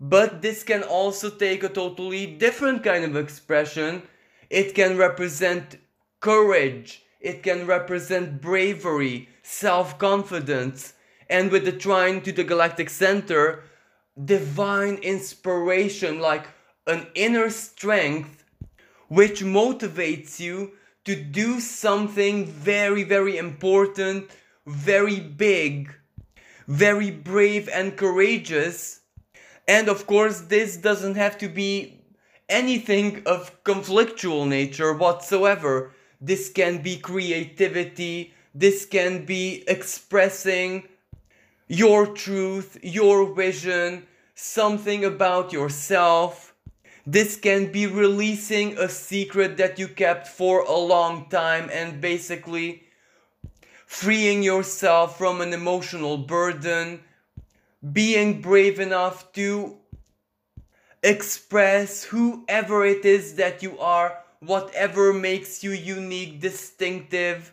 But 0.00 0.42
this 0.42 0.62
can 0.62 0.82
also 0.82 1.30
take 1.30 1.62
a 1.64 1.68
totally 1.68 2.26
different 2.26 2.84
kind 2.84 3.04
of 3.04 3.16
expression. 3.16 4.02
It 4.50 4.74
can 4.74 4.96
represent 4.96 5.78
courage, 6.20 7.02
it 7.20 7.42
can 7.42 7.66
represent 7.66 8.40
bravery, 8.40 9.28
self 9.42 9.98
confidence, 9.98 10.94
and 11.28 11.50
with 11.50 11.64
the 11.64 11.72
trine 11.72 12.20
to 12.22 12.32
the 12.32 12.44
galactic 12.44 12.90
center, 12.90 13.64
divine 14.24 14.96
inspiration, 14.96 16.20
like 16.20 16.46
an 16.86 17.06
inner 17.14 17.50
strength 17.50 18.44
which 19.08 19.42
motivates 19.42 20.38
you 20.38 20.72
to 21.04 21.16
do 21.16 21.60
something 21.60 22.46
very, 22.46 23.02
very 23.02 23.38
important, 23.38 24.30
very 24.66 25.18
big, 25.18 25.90
very 26.68 27.10
brave 27.10 27.68
and 27.72 27.96
courageous. 27.96 29.00
And 29.66 29.88
of 29.88 30.06
course, 30.06 30.42
this 30.42 30.76
doesn't 30.76 31.16
have 31.16 31.38
to 31.38 31.48
be 31.48 32.04
anything 32.48 33.22
of 33.26 33.64
conflictual 33.64 34.46
nature 34.46 34.92
whatsoever. 34.92 35.92
This 36.20 36.50
can 36.50 36.82
be 36.82 36.98
creativity, 36.98 38.34
this 38.54 38.84
can 38.84 39.24
be 39.24 39.64
expressing 39.66 40.88
your 41.68 42.06
truth, 42.06 42.78
your 42.82 43.34
vision, 43.34 44.06
something 44.34 45.04
about 45.04 45.52
yourself. 45.52 46.54
This 47.06 47.36
can 47.36 47.72
be 47.72 47.86
releasing 47.86 48.76
a 48.76 48.88
secret 48.88 49.56
that 49.56 49.78
you 49.78 49.88
kept 49.88 50.28
for 50.28 50.60
a 50.60 50.76
long 50.76 51.28
time 51.30 51.70
and 51.72 52.00
basically 52.00 52.87
freeing 53.88 54.42
yourself 54.42 55.16
from 55.16 55.40
an 55.40 55.54
emotional 55.54 56.18
burden, 56.18 57.00
being 57.90 58.42
brave 58.42 58.78
enough 58.78 59.32
to 59.32 59.78
express 61.02 62.04
whoever 62.04 62.84
it 62.84 63.06
is 63.06 63.36
that 63.36 63.62
you 63.62 63.78
are, 63.78 64.22
whatever 64.40 65.14
makes 65.14 65.64
you 65.64 65.70
unique, 65.70 66.38
distinctive. 66.38 67.50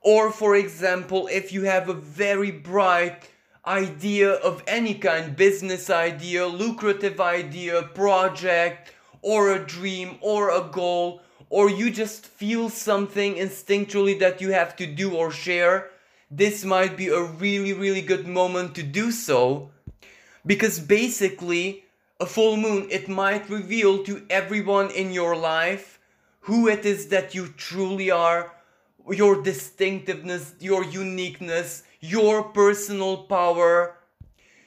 Or, 0.00 0.32
for 0.32 0.56
example, 0.56 1.28
if 1.30 1.52
you 1.52 1.64
have 1.64 1.90
a 1.90 1.94
very 1.94 2.50
bright 2.50 3.28
idea 3.66 4.30
of 4.30 4.62
any 4.66 4.94
kind 4.94 5.36
business 5.36 5.90
idea, 5.90 6.46
lucrative 6.46 7.20
idea, 7.20 7.82
project, 7.82 8.94
or 9.20 9.52
a 9.52 9.58
dream, 9.58 10.16
or 10.22 10.48
a 10.48 10.62
goal, 10.72 11.20
or 11.50 11.68
you 11.68 11.90
just 11.90 12.24
feel 12.24 12.70
something 12.70 13.34
instinctually 13.34 14.18
that 14.20 14.40
you 14.40 14.52
have 14.52 14.76
to 14.76 14.86
do 14.86 15.14
or 15.14 15.30
share, 15.30 15.90
this 16.30 16.64
might 16.64 16.96
be 16.96 17.08
a 17.08 17.22
really, 17.22 17.72
really 17.72 18.00
good 18.00 18.26
moment 18.26 18.74
to 18.76 18.82
do 18.82 19.10
so. 19.10 19.70
Because 20.46 20.78
basically, 20.78 21.84
a 22.20 22.26
full 22.26 22.56
moon, 22.56 22.86
it 22.90 23.08
might 23.08 23.50
reveal 23.50 24.04
to 24.04 24.24
everyone 24.30 24.90
in 24.90 25.12
your 25.12 25.36
life 25.36 25.98
who 26.40 26.68
it 26.68 26.86
is 26.86 27.08
that 27.08 27.34
you 27.34 27.48
truly 27.48 28.10
are 28.10 28.52
your 29.08 29.42
distinctiveness, 29.42 30.54
your 30.60 30.84
uniqueness, 30.84 31.82
your 32.00 32.44
personal 32.44 33.24
power, 33.24 33.96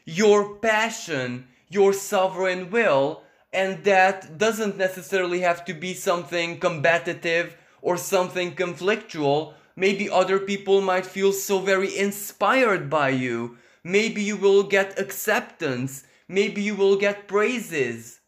your 0.06 0.56
passion, 0.56 1.48
your 1.70 1.94
sovereign 1.94 2.70
will, 2.70 3.24
and 3.54 3.84
that 3.84 4.38
doesn't 4.38 4.78
necessarily 4.78 5.42
have 5.42 5.64
to 5.66 5.74
be 5.74 5.94
something 5.94 6.60
combative 6.60 7.56
or 7.82 7.98
something 7.98 8.56
conflictual. 8.56 9.54
Maybe 9.76 10.10
other 10.10 10.40
people 10.40 10.82
might 10.82 11.06
feel 11.06 11.32
so 11.32 11.60
very 11.60 11.96
inspired 11.98 12.90
by 12.90 13.10
you. 13.10 13.58
Maybe 13.84 14.24
you 14.24 14.38
will 14.38 14.64
get 14.64 15.00
acceptance. 15.00 16.04
Maybe 16.28 16.62
you 16.62 16.76
will 16.76 16.96
get 16.96 17.28
praises. 17.28 18.20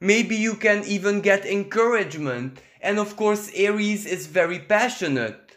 Maybe 0.00 0.36
you 0.36 0.54
can 0.54 0.84
even 0.84 1.20
get 1.20 1.46
encouragement. 1.46 2.60
And 2.80 2.98
of 2.98 3.16
course, 3.16 3.50
Aries 3.54 4.06
is 4.06 4.26
very 4.26 4.58
passionate. 4.58 5.56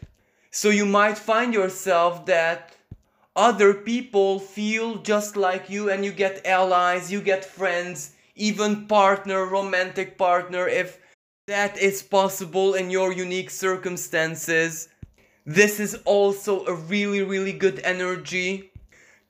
So 0.50 0.70
you 0.70 0.86
might 0.86 1.18
find 1.18 1.52
yourself 1.52 2.24
that 2.26 2.74
other 3.36 3.74
people 3.74 4.38
feel 4.38 4.96
just 4.96 5.36
like 5.36 5.70
you 5.70 5.90
and 5.90 6.04
you 6.04 6.12
get 6.12 6.46
allies, 6.46 7.12
you 7.12 7.20
get 7.20 7.44
friends, 7.44 8.14
even 8.38 8.86
partner, 8.86 9.44
romantic 9.46 10.16
partner 10.16 10.66
if 10.68 10.98
that 11.46 11.78
is 11.78 12.02
possible 12.02 12.74
in 12.74 12.90
your 12.90 13.12
unique 13.12 13.50
circumstances. 13.50 14.88
This 15.46 15.80
is 15.80 15.94
also 16.04 16.64
a 16.66 16.74
really, 16.74 17.22
really 17.22 17.52
good 17.52 17.80
energy 17.84 18.70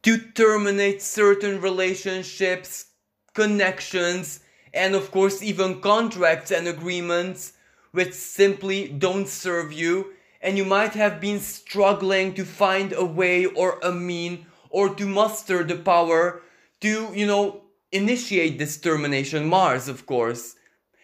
to 0.03 0.19
terminate 0.19 1.01
certain 1.03 1.61
relationships, 1.61 2.87
connections, 3.35 4.41
and 4.75 4.95
of 4.95 5.11
course, 5.11 5.43
even 5.43 5.81
contracts 5.81 6.51
and 6.51 6.67
agreements 6.67 7.55
which 7.93 8.13
simply 8.13 8.89
don't 8.89 9.29
serve 9.29 9.73
you 9.73 10.13
and 10.41 10.57
you 10.57 10.65
might 10.65 10.95
have 10.95 11.21
been 11.21 11.41
struggling 11.41 12.35
to 12.35 12.45
find 12.45 12.93
a 12.93 13.05
way 13.05 13.47
or 13.47 13.79
a 13.83 13.93
mean 13.93 14.47
or 14.71 14.95
to 14.95 15.07
muster 15.07 15.65
the 15.65 15.77
power 15.77 16.43
to, 16.81 17.11
you 17.15 17.27
know, 17.27 17.63
initiate 17.93 18.59
this 18.59 18.77
termination, 18.79 19.49
Mars, 19.49 19.89
of 19.89 20.07
course. 20.07 20.57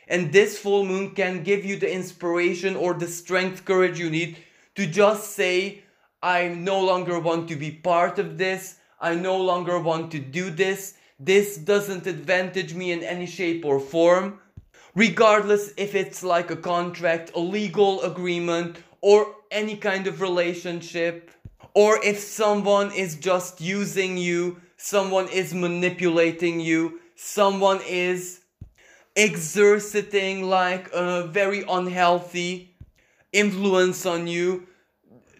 And 0.07 0.33
this 0.33 0.59
full 0.59 0.85
moon 0.85 1.15
can 1.15 1.43
give 1.43 1.65
you 1.65 1.77
the 1.77 1.93
inspiration 1.93 2.77
or 2.77 2.95
the 2.95 3.09
strength, 3.09 3.65
courage 3.65 3.99
you 3.99 4.11
need 4.11 4.37
to 4.75 4.87
just 4.87 5.33
say, 5.33 5.83
I 6.23 6.49
no 6.49 6.81
longer 6.81 7.19
want 7.19 7.49
to 7.49 7.57
be 7.57 7.71
part 7.71 8.19
of 8.19 8.39
this. 8.39 8.77
I 9.01 9.15
no 9.15 9.37
longer 9.37 9.79
want 9.79 10.11
to 10.13 10.19
do 10.19 10.51
this. 10.51 10.95
This 11.19 11.57
doesn't 11.57 12.07
advantage 12.07 12.75
me 12.75 12.93
in 12.93 13.03
any 13.03 13.27
shape 13.27 13.65
or 13.65 13.79
form. 13.81 14.41
Regardless 14.95 15.73
if 15.77 15.95
it's 15.95 16.23
like 16.23 16.51
a 16.51 16.57
contract, 16.57 17.33
a 17.35 17.41
legal 17.41 18.03
agreement, 18.03 18.79
or 19.01 19.35
any 19.51 19.77
kind 19.77 20.07
of 20.07 20.21
relationship, 20.21 21.31
or 21.75 22.03
if 22.05 22.19
someone 22.19 22.93
is 22.93 23.17
just 23.17 23.61
using 23.61 24.17
you, 24.17 24.61
someone 24.85 25.27
is 25.29 25.55
manipulating 25.55 26.61
you, 26.61 27.01
someone 27.17 27.81
is 27.89 28.41
exerting 29.17 30.43
like 30.43 30.91
a 30.93 31.27
very 31.27 31.65
unhealthy 31.67 32.77
influence 33.33 34.05
on 34.05 34.27
you, 34.27 34.67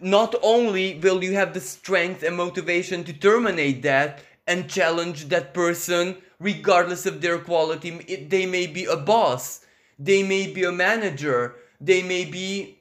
not 0.01 0.33
only 0.41 0.97
will 0.97 1.23
you 1.23 1.33
have 1.33 1.53
the 1.53 1.61
strength 1.61 2.23
and 2.23 2.35
motivation 2.35 3.03
to 3.03 3.13
terminate 3.13 3.83
that 3.83 4.19
and 4.47 4.67
challenge 4.67 5.29
that 5.29 5.53
person, 5.53 6.17
regardless 6.39 7.05
of 7.05 7.21
their 7.21 7.37
quality, 7.37 7.89
it, 8.07 8.31
they 8.31 8.47
may 8.47 8.65
be 8.65 8.85
a 8.85 8.97
boss, 8.97 9.63
they 9.99 10.23
may 10.23 10.51
be 10.51 10.63
a 10.63 10.71
manager, 10.71 11.53
they 11.79 12.01
may 12.01 12.25
be 12.25 12.79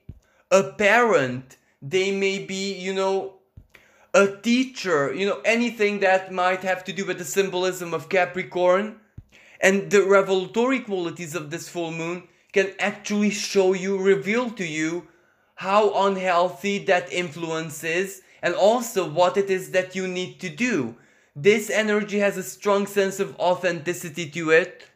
a 0.51 0.63
parent, 0.63 1.59
they 1.83 2.11
may 2.11 2.39
be, 2.39 2.73
you 2.73 2.95
know, 2.95 3.34
a 4.15 4.29
teacher, 4.29 5.13
you 5.13 5.27
know, 5.27 5.41
anything 5.45 5.99
that 6.01 6.33
might 6.33 6.63
have 6.63 6.85
to 6.85 6.93
do 6.93 7.05
with 7.05 7.19
the 7.19 7.25
symbolism 7.25 7.93
of 7.93 8.09
Capricorn 8.09 9.01
and 9.61 9.91
the 9.91 10.05
revelatory 10.05 10.81
qualities 10.81 11.35
of 11.35 11.51
this 11.51 11.69
full 11.69 11.91
moon 11.91 12.29
can 12.53 12.71
actually 12.79 13.31
show 13.31 13.73
you, 13.73 13.99
reveal 13.99 14.51
to 14.51 14.65
you 14.65 15.09
how 15.57 16.07
unhealthy 16.07 16.79
that 16.85 17.13
influence 17.13 17.83
is 17.83 18.23
and 18.41 18.55
also 18.55 19.09
what 19.09 19.37
it 19.37 19.51
is 19.51 19.73
that 19.73 19.97
you 19.97 20.07
need 20.07 20.39
to 20.39 20.49
do. 20.49 20.95
This 21.35 21.69
energy 21.69 22.21
has 22.21 22.37
a 22.37 22.45
strong 22.45 22.87
sense 22.87 23.19
of 23.19 23.37
authenticity 23.41 24.31
to 24.31 24.51
it. 24.51 24.87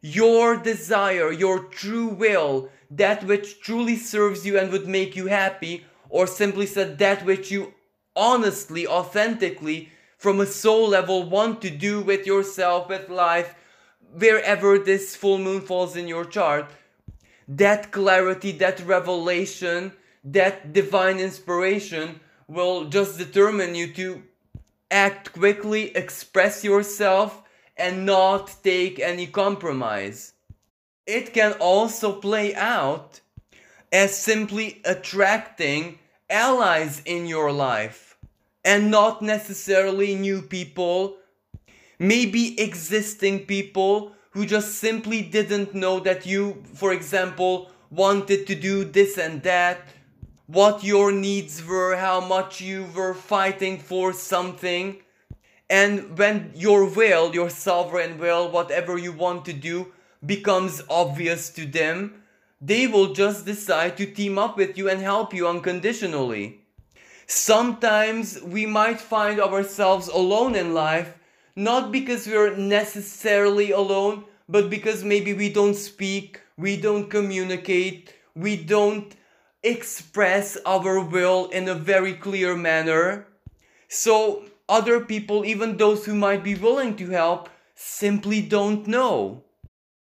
Your 0.00 0.56
desire, 0.56 1.32
your 1.32 1.64
true 1.64 2.06
will, 2.06 2.68
that 2.92 3.24
which 3.24 3.60
truly 3.60 3.96
serves 3.96 4.46
you 4.46 4.56
and 4.56 4.70
would 4.70 4.86
make 4.86 5.16
you 5.16 5.26
happy, 5.26 5.84
or 6.08 6.28
simply 6.28 6.66
said, 6.66 6.98
that 6.98 7.24
which 7.24 7.50
you 7.50 7.74
honestly, 8.20 8.86
authentically, 8.86 9.88
from 10.18 10.38
a 10.38 10.46
soul 10.46 10.90
level 10.90 11.22
want 11.22 11.62
to 11.62 11.70
do 11.70 12.02
with 12.02 12.26
yourself, 12.26 12.90
with 12.90 13.08
life, 13.08 13.54
wherever 14.12 14.78
this 14.78 15.16
full 15.16 15.38
moon 15.38 15.62
falls 15.62 15.96
in 15.96 16.06
your 16.06 16.26
chart. 16.26 16.66
That 17.48 17.90
clarity, 17.90 18.52
that 18.52 18.84
revelation, 18.84 19.92
that 20.22 20.74
divine 20.74 21.18
inspiration 21.18 22.20
will 22.46 22.84
just 22.84 23.16
determine 23.16 23.74
you 23.74 23.90
to 23.94 24.22
act 24.90 25.32
quickly, 25.32 25.96
express 25.96 26.62
yourself, 26.62 27.42
and 27.78 28.04
not 28.04 28.54
take 28.62 29.00
any 29.00 29.26
compromise. 29.26 30.34
It 31.06 31.32
can 31.32 31.52
also 31.54 32.12
play 32.12 32.54
out 32.54 33.20
as 33.90 34.14
simply 34.14 34.82
attracting 34.84 35.98
allies 36.28 37.00
in 37.06 37.26
your 37.26 37.50
life 37.50 38.09
and 38.64 38.90
not 38.90 39.22
necessarily 39.22 40.14
new 40.14 40.42
people, 40.42 41.16
maybe 41.98 42.60
existing 42.60 43.46
people 43.46 44.12
who 44.30 44.46
just 44.46 44.76
simply 44.76 45.22
didn't 45.22 45.74
know 45.74 46.00
that 46.00 46.26
you, 46.26 46.62
for 46.74 46.92
example, 46.92 47.70
wanted 47.90 48.46
to 48.46 48.54
do 48.54 48.84
this 48.84 49.18
and 49.18 49.42
that, 49.42 49.78
what 50.46 50.84
your 50.84 51.12
needs 51.12 51.64
were, 51.64 51.96
how 51.96 52.20
much 52.20 52.60
you 52.60 52.86
were 52.94 53.14
fighting 53.14 53.78
for 53.78 54.12
something. 54.12 54.96
And 55.68 56.18
when 56.18 56.52
your 56.54 56.84
will, 56.84 57.32
your 57.32 57.50
sovereign 57.50 58.18
will, 58.18 58.50
whatever 58.50 58.98
you 58.98 59.12
want 59.12 59.44
to 59.44 59.52
do, 59.52 59.92
becomes 60.24 60.82
obvious 60.90 61.50
to 61.50 61.66
them, 61.66 62.22
they 62.60 62.86
will 62.86 63.14
just 63.14 63.46
decide 63.46 63.96
to 63.96 64.06
team 64.06 64.38
up 64.38 64.56
with 64.56 64.76
you 64.76 64.88
and 64.88 65.00
help 65.00 65.32
you 65.32 65.48
unconditionally. 65.48 66.60
Sometimes 67.32 68.42
we 68.42 68.66
might 68.66 69.00
find 69.00 69.40
ourselves 69.40 70.08
alone 70.08 70.56
in 70.56 70.74
life, 70.74 71.16
not 71.54 71.92
because 71.92 72.26
we're 72.26 72.56
necessarily 72.56 73.70
alone, 73.70 74.24
but 74.48 74.68
because 74.68 75.04
maybe 75.04 75.32
we 75.32 75.48
don't 75.48 75.76
speak, 75.76 76.40
we 76.58 76.76
don't 76.76 77.08
communicate, 77.08 78.12
we 78.34 78.56
don't 78.56 79.14
express 79.62 80.58
our 80.66 80.98
will 80.98 81.46
in 81.50 81.68
a 81.68 81.74
very 81.74 82.14
clear 82.14 82.56
manner. 82.56 83.28
So, 83.86 84.46
other 84.68 84.98
people, 84.98 85.44
even 85.44 85.76
those 85.76 86.06
who 86.06 86.16
might 86.16 86.42
be 86.42 86.56
willing 86.56 86.96
to 86.96 87.10
help, 87.10 87.48
simply 87.76 88.42
don't 88.42 88.88
know. 88.88 89.44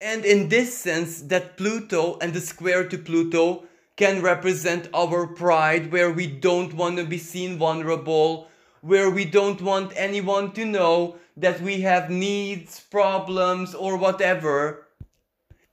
And 0.01 0.25
in 0.25 0.49
this 0.49 0.75
sense, 0.75 1.21
that 1.21 1.57
Pluto 1.57 2.17
and 2.21 2.33
the 2.33 2.41
square 2.41 2.89
to 2.89 2.97
Pluto 2.97 3.68
can 3.99 4.21
represent 4.21 4.87
our 4.93 5.27
pride, 5.27 5.91
where 5.91 6.09
we 6.09 6.25
don't 6.25 6.73
want 6.73 6.95
to 6.95 7.03
be 7.03 7.17
seen 7.17 7.57
vulnerable, 7.57 8.47
where 8.79 9.09
we 9.09 9.25
don't 9.25 9.61
want 9.61 9.91
anyone 9.97 10.53
to 10.53 10.63
know 10.63 11.17
that 11.35 11.59
we 11.59 11.81
have 11.81 12.09
needs, 12.09 12.79
problems, 12.79 13.75
or 13.75 13.97
whatever. 13.97 14.87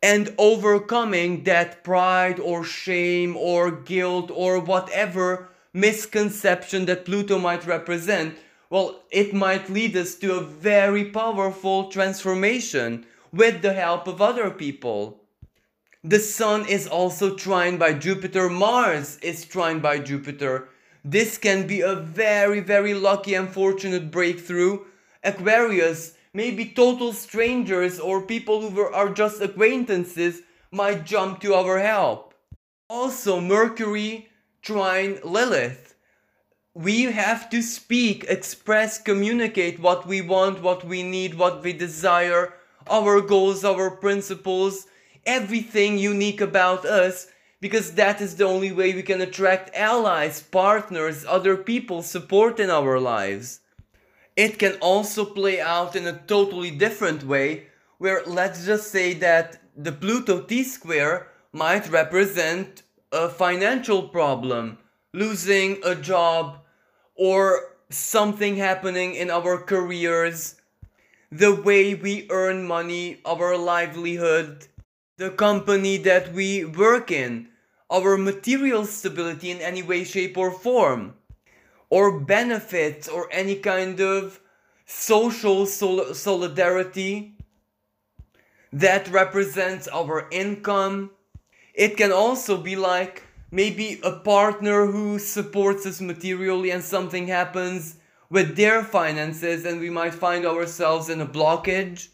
And 0.03 0.35
overcoming 0.39 1.45
that 1.45 1.85
pride 1.85 2.41
or 2.41 2.65
shame 2.65 3.37
or 3.37 3.71
guilt 3.71 4.33
or 4.35 4.59
whatever 4.59 5.49
misconception 5.73 6.87
that 6.87 7.05
Pluto 7.05 7.39
might 7.39 7.65
represent, 7.65 8.37
well, 8.71 9.03
it 9.13 9.35
might 9.35 9.71
lead 9.71 9.97
us 9.97 10.17
to 10.17 10.35
a 10.35 10.41
very 10.41 11.05
powerful 11.05 11.91
transformation 11.91 13.07
with 13.33 13.63
the 13.63 13.75
help 13.75 14.09
of 14.09 14.21
other 14.21 14.51
people. 14.51 15.21
The 16.09 16.21
Sun 16.21 16.69
is 16.69 16.87
also 16.87 17.35
trined 17.35 17.81
by 17.81 17.93
Jupiter, 17.93 18.49
Mars 18.49 19.19
is 19.23 19.45
trined 19.45 19.83
by 19.83 19.99
Jupiter. 19.99 20.69
This 21.05 21.37
can 21.37 21.67
be 21.67 21.81
a 21.81 21.97
very, 21.97 22.61
very 22.61 22.95
lucky 22.95 23.35
and 23.35 23.49
fortunate 23.49 24.13
breakthrough. 24.13 24.85
Aquarius, 25.25 26.13
maybe 26.33 26.65
total 26.65 27.13
strangers 27.13 27.99
or 27.99 28.23
people 28.23 28.71
who 28.71 28.83
are 28.83 29.09
just 29.09 29.43
acquaintances 29.43 30.43
might 30.71 31.05
jump 31.05 31.41
to 31.41 31.55
our 31.55 31.81
help. 31.81 32.35
Also, 32.89 33.41
Mercury 33.41 34.29
trine 34.63 35.19
Lilith. 35.25 35.97
We 36.73 37.03
have 37.11 37.51
to 37.51 37.61
speak, 37.63 38.25
express, 38.29 39.03
communicate 39.03 39.81
what 39.81 40.07
we 40.07 40.21
want, 40.21 40.63
what 40.63 40.85
we 40.85 41.03
need, 41.03 41.35
what 41.35 41.65
we 41.65 41.73
desire, 41.73 42.55
our 42.89 43.21
goals, 43.21 43.65
our 43.65 43.91
principles, 43.91 44.87
everything 45.27 45.99
unique 45.99 46.41
about 46.41 46.85
us, 46.87 47.27
because 47.61 47.93
that 47.93 48.21
is 48.21 48.37
the 48.37 48.45
only 48.45 48.73
way 48.73 48.95
we 48.95 49.03
can 49.03 49.21
attract 49.21 49.75
allies, 49.75 50.43
partners, 50.43 51.25
other 51.27 51.57
people, 51.57 52.03
support 52.03 52.61
in 52.61 52.71
our 52.71 53.01
lives. 53.01 53.61
It 54.37 54.59
can 54.59 54.75
also 54.81 55.25
play 55.25 55.61
out 55.61 55.97
in 55.97 56.07
a 56.07 56.19
totally 56.27 56.71
different 56.71 57.25
way, 57.25 57.67
where 57.99 58.23
let's 58.27 58.67
just 58.67 58.93
say 58.93 59.15
that 59.15 59.61
the 59.77 59.93
Pluto 59.93 60.41
T 60.41 60.63
square 60.63 61.29
might 61.53 61.91
represent 61.91 62.83
a 63.11 63.29
financial 63.29 64.09
problem, 64.09 64.79
losing 65.15 65.79
a 65.85 65.95
job, 65.95 66.59
or 67.15 67.75
something 67.89 68.57
happening 68.57 69.15
in 69.15 69.31
our 69.31 69.57
careers 69.59 70.57
the 71.33 71.55
way 71.55 71.95
we 71.95 72.27
earn 72.31 72.67
money, 72.67 73.21
our 73.25 73.57
livelihood, 73.57 74.67
the 75.19 75.31
company 75.31 75.97
that 75.97 76.33
we 76.35 76.65
work 76.65 77.11
in, 77.11 77.49
our 77.91 78.19
material 78.19 78.85
stability 78.85 79.51
in 79.51 79.59
any 79.59 79.83
way, 79.83 80.05
shape, 80.05 80.37
or 80.37 80.51
form, 80.51 81.15
or 81.89 82.21
benefits, 82.21 83.09
or 83.09 83.29
any 83.33 83.57
kind 83.57 84.01
of 84.01 84.41
social 84.85 85.65
sol- 85.65 86.13
solidarity 86.13 87.35
that 88.73 89.09
represents 89.09 89.89
our 89.89 90.29
income. 90.31 91.11
It 91.73 91.97
can 91.97 92.13
also 92.13 92.59
be 92.59 92.77
like 92.77 93.23
maybe 93.51 94.01
a 94.03 94.13
partner 94.13 94.87
who 94.87 95.19
supports 95.19 95.87
us 95.87 96.01
materially 96.01 96.71
and 96.71 96.83
something 96.83 97.27
happens 97.27 97.97
with 98.29 98.57
their 98.57 98.83
finances 98.83 99.65
and 99.65 99.81
we 99.81 99.89
might 99.89 100.13
find 100.13 100.45
ourselves 100.45 101.09
in 101.09 101.21
a 101.21 101.27
blockage 101.27 102.09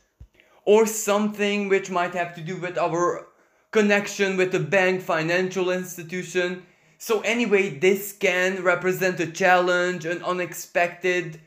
or 0.64 0.87
something 0.87 1.68
which 1.68 1.90
might 1.90 2.14
have 2.14 2.35
to 2.35 2.40
do 2.40 2.57
with 2.57 2.79
our 2.79 3.27
connection 3.70 4.37
with 4.37 4.55
a 4.55 4.61
bank 4.61 5.03
financial 5.03 5.70
institution. 5.70 6.62
So 6.98 7.20
anyway 7.22 7.79
this 7.79 8.12
can 8.12 8.62
represent 8.62 9.18
a 9.20 9.27
challenge 9.27 10.05
an 10.05 10.22
unexpected 10.22 11.40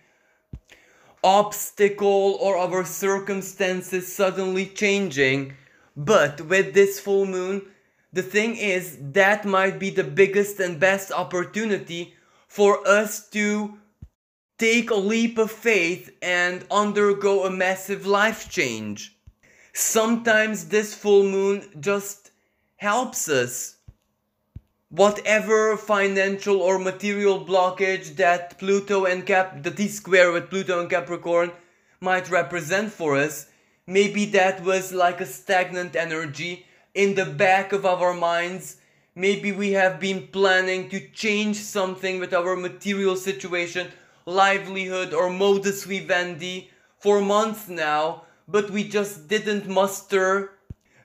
obstacle 1.24 2.38
or 2.42 2.58
our 2.58 2.86
circumstances 2.86 4.14
suddenly 4.14 4.66
changing. 4.66 5.54
But 5.96 6.42
with 6.42 6.74
this 6.74 7.00
full 7.00 7.26
moon 7.26 7.62
the 8.12 8.24
thing 8.24 8.56
is 8.56 8.98
that 9.12 9.44
might 9.44 9.78
be 9.78 9.90
the 9.90 10.04
biggest 10.04 10.60
and 10.62 10.80
best 10.80 11.12
opportunity 11.12 12.14
for 12.48 12.88
us 12.88 13.28
to 13.30 13.78
take 14.58 14.90
a 14.90 14.96
leap 14.96 15.38
of 15.38 15.52
faith 15.52 16.12
and 16.22 16.66
undergo 16.72 17.44
a 17.44 17.52
massive 17.52 18.06
life 18.06 18.50
change. 18.50 19.18
Sometimes 19.74 20.66
this 20.66 20.94
full 20.94 21.24
moon 21.24 21.68
just 21.80 22.32
helps 22.78 23.28
us. 23.28 23.76
Whatever 24.90 25.76
financial 25.76 26.62
or 26.62 26.80
material 26.80 27.44
blockage 27.46 28.16
that 28.16 28.58
Pluto 28.58 29.06
and 29.06 29.26
Cap, 29.26 29.62
the 29.64 29.72
T 29.72 29.90
square 29.90 30.32
with 30.32 30.50
Pluto 30.50 30.80
and 30.80 30.90
Capricorn 30.90 31.52
might 32.00 32.30
represent 32.30 32.94
for 32.94 33.18
us, 33.18 33.48
maybe 33.88 34.24
that 34.26 34.64
was 34.64 34.94
like 34.94 35.20
a 35.20 35.26
stagnant 35.26 35.98
energy 35.98 36.66
in 36.94 37.16
the 37.16 37.26
back 37.26 37.74
of 37.74 37.86
our 37.86 38.14
minds. 38.14 38.78
Maybe 39.16 39.52
we 39.52 39.72
have 39.72 40.00
been 40.00 40.28
planning 40.28 40.90
to 40.90 41.10
change 41.10 41.58
something 41.58 42.20
with 42.20 42.34
our 42.34 42.56
material 42.56 43.18
situation 43.18 43.92
livelihood 44.26 45.14
or 45.14 45.30
modus 45.30 45.84
vivendi 45.84 46.70
for 47.00 47.22
months 47.22 47.70
now, 47.70 48.24
but 48.48 48.70
we 48.70 48.84
just 48.84 49.28
didn't 49.28 49.68
muster 49.68 50.52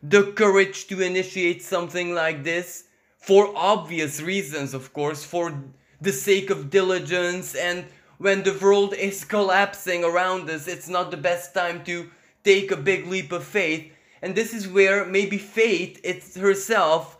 the 0.02 0.32
courage 0.32 0.86
to 0.86 1.00
initiate 1.00 1.62
something 1.62 2.14
like 2.14 2.42
this 2.44 2.84
for 3.18 3.52
obvious 3.54 4.20
reasons, 4.22 4.72
of 4.72 4.92
course, 4.92 5.24
for 5.24 5.52
the 6.00 6.12
sake 6.12 6.48
of 6.48 6.70
diligence 6.70 7.54
and 7.54 7.84
when 8.20 8.42
the 8.42 8.58
world 8.60 8.92
is 8.92 9.24
collapsing 9.24 10.04
around 10.04 10.50
us, 10.50 10.68
it's 10.68 10.90
not 10.90 11.10
the 11.10 11.16
best 11.16 11.54
time 11.54 11.82
to 11.84 12.10
take 12.44 12.70
a 12.70 12.76
big 12.76 13.06
leap 13.06 13.32
of 13.32 13.44
faith. 13.44 13.90
And 14.20 14.34
this 14.34 14.52
is 14.52 14.68
where 14.68 15.06
maybe 15.06 15.38
fate 15.38 15.98
it's 16.04 16.36
herself 16.36 17.16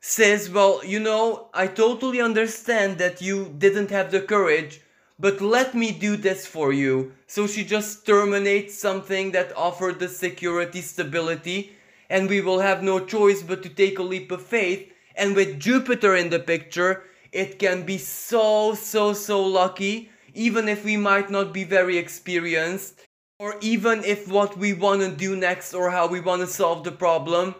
says, 0.00 0.48
Well, 0.48 0.80
you 0.82 1.00
know, 1.00 1.50
I 1.52 1.66
totally 1.66 2.18
understand 2.18 2.96
that 2.96 3.20
you 3.20 3.54
didn't 3.58 3.90
have 3.90 4.10
the 4.10 4.22
courage, 4.22 4.80
but 5.20 5.42
let 5.42 5.74
me 5.74 5.92
do 5.92 6.16
this 6.16 6.46
for 6.46 6.72
you. 6.72 7.12
So 7.26 7.46
she 7.46 7.62
just 7.62 8.06
terminates 8.06 8.78
something 8.78 9.32
that 9.32 9.56
offered 9.56 9.98
the 9.98 10.08
security, 10.08 10.80
stability, 10.80 11.72
and 12.08 12.28
we 12.28 12.40
will 12.40 12.60
have 12.60 12.82
no 12.82 13.04
choice 13.04 13.42
but 13.42 13.62
to 13.62 13.68
take 13.68 13.98
a 13.98 14.02
leap 14.02 14.32
of 14.32 14.42
faith. 14.42 14.90
And 15.14 15.36
with 15.36 15.60
Jupiter 15.60 16.16
in 16.16 16.30
the 16.30 16.38
picture, 16.38 17.04
it 17.32 17.58
can 17.58 17.84
be 17.84 17.98
so, 17.98 18.74
so, 18.74 19.12
so 19.12 19.44
lucky, 19.44 20.10
even 20.32 20.68
if 20.68 20.84
we 20.84 20.96
might 20.96 21.30
not 21.30 21.52
be 21.52 21.64
very 21.64 21.98
experienced, 21.98 23.06
or 23.38 23.56
even 23.60 24.02
if 24.04 24.26
what 24.26 24.56
we 24.56 24.72
want 24.72 25.02
to 25.02 25.10
do 25.10 25.36
next 25.36 25.74
or 25.74 25.90
how 25.90 26.08
we 26.08 26.20
want 26.20 26.40
to 26.40 26.46
solve 26.46 26.82
the 26.84 26.92
problem 26.92 27.54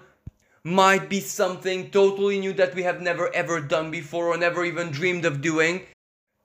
might 0.65 1.09
be 1.09 1.21
something 1.21 1.91
totally 1.91 2.39
new 2.39 2.53
that 2.53 2.75
we 2.75 2.83
have 2.83 3.01
never 3.01 3.35
ever 3.35 3.61
done 3.61 3.91
before 3.91 4.29
or 4.29 4.37
never 4.37 4.65
even 4.65 4.91
dreamed 4.91 5.25
of 5.25 5.41
doing. 5.41 5.81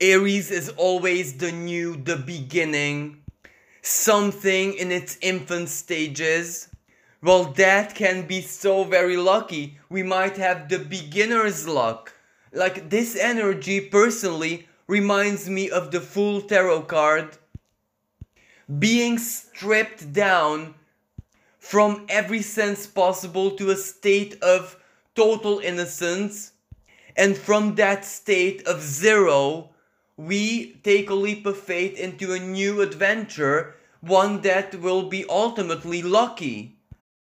Aries 0.02 0.52
is 0.52 0.70
always 0.76 1.38
the 1.38 1.54
new, 1.54 1.96
the 1.96 2.18
beginning, 2.18 3.24
something 3.82 4.74
in 4.74 4.92
its 4.92 5.18
infant 5.22 5.70
stages. 5.70 6.68
Well, 7.22 7.46
that 7.54 7.96
can 7.96 8.28
be 8.28 8.42
so 8.42 8.84
very 8.84 9.16
lucky. 9.16 9.80
We 9.90 10.04
might 10.04 10.36
have 10.36 10.68
the 10.68 10.80
beginner's 10.80 11.66
luck. 11.66 12.14
Like 12.52 12.90
this 12.90 13.16
energy 13.16 13.80
personally 13.80 14.68
reminds 14.88 15.50
me 15.50 15.70
of 15.70 15.92
the 15.92 16.02
Fool 16.02 16.42
Tarot 16.42 16.82
card 16.84 17.38
being 18.80 19.18
stripped 19.18 20.12
down 20.12 20.74
from 21.60 22.06
every 22.10 22.42
sense 22.42 22.86
possible 22.86 23.52
to 23.52 23.70
a 23.70 23.76
state 23.76 24.42
of 24.42 24.78
total 25.16 25.60
innocence. 25.60 26.52
And 27.16 27.38
from 27.38 27.76
that 27.76 28.04
state 28.04 28.68
of 28.68 28.82
zero, 28.82 29.70
we 30.18 30.74
take 30.84 31.10
a 31.10 31.14
leap 31.14 31.46
of 31.46 31.58
faith 31.58 31.98
into 31.98 32.34
a 32.34 32.40
new 32.40 32.82
adventure, 32.82 33.76
one 34.02 34.42
that 34.42 34.76
will 34.80 35.10
be 35.10 35.26
ultimately 35.28 36.02
lucky. 36.02 36.80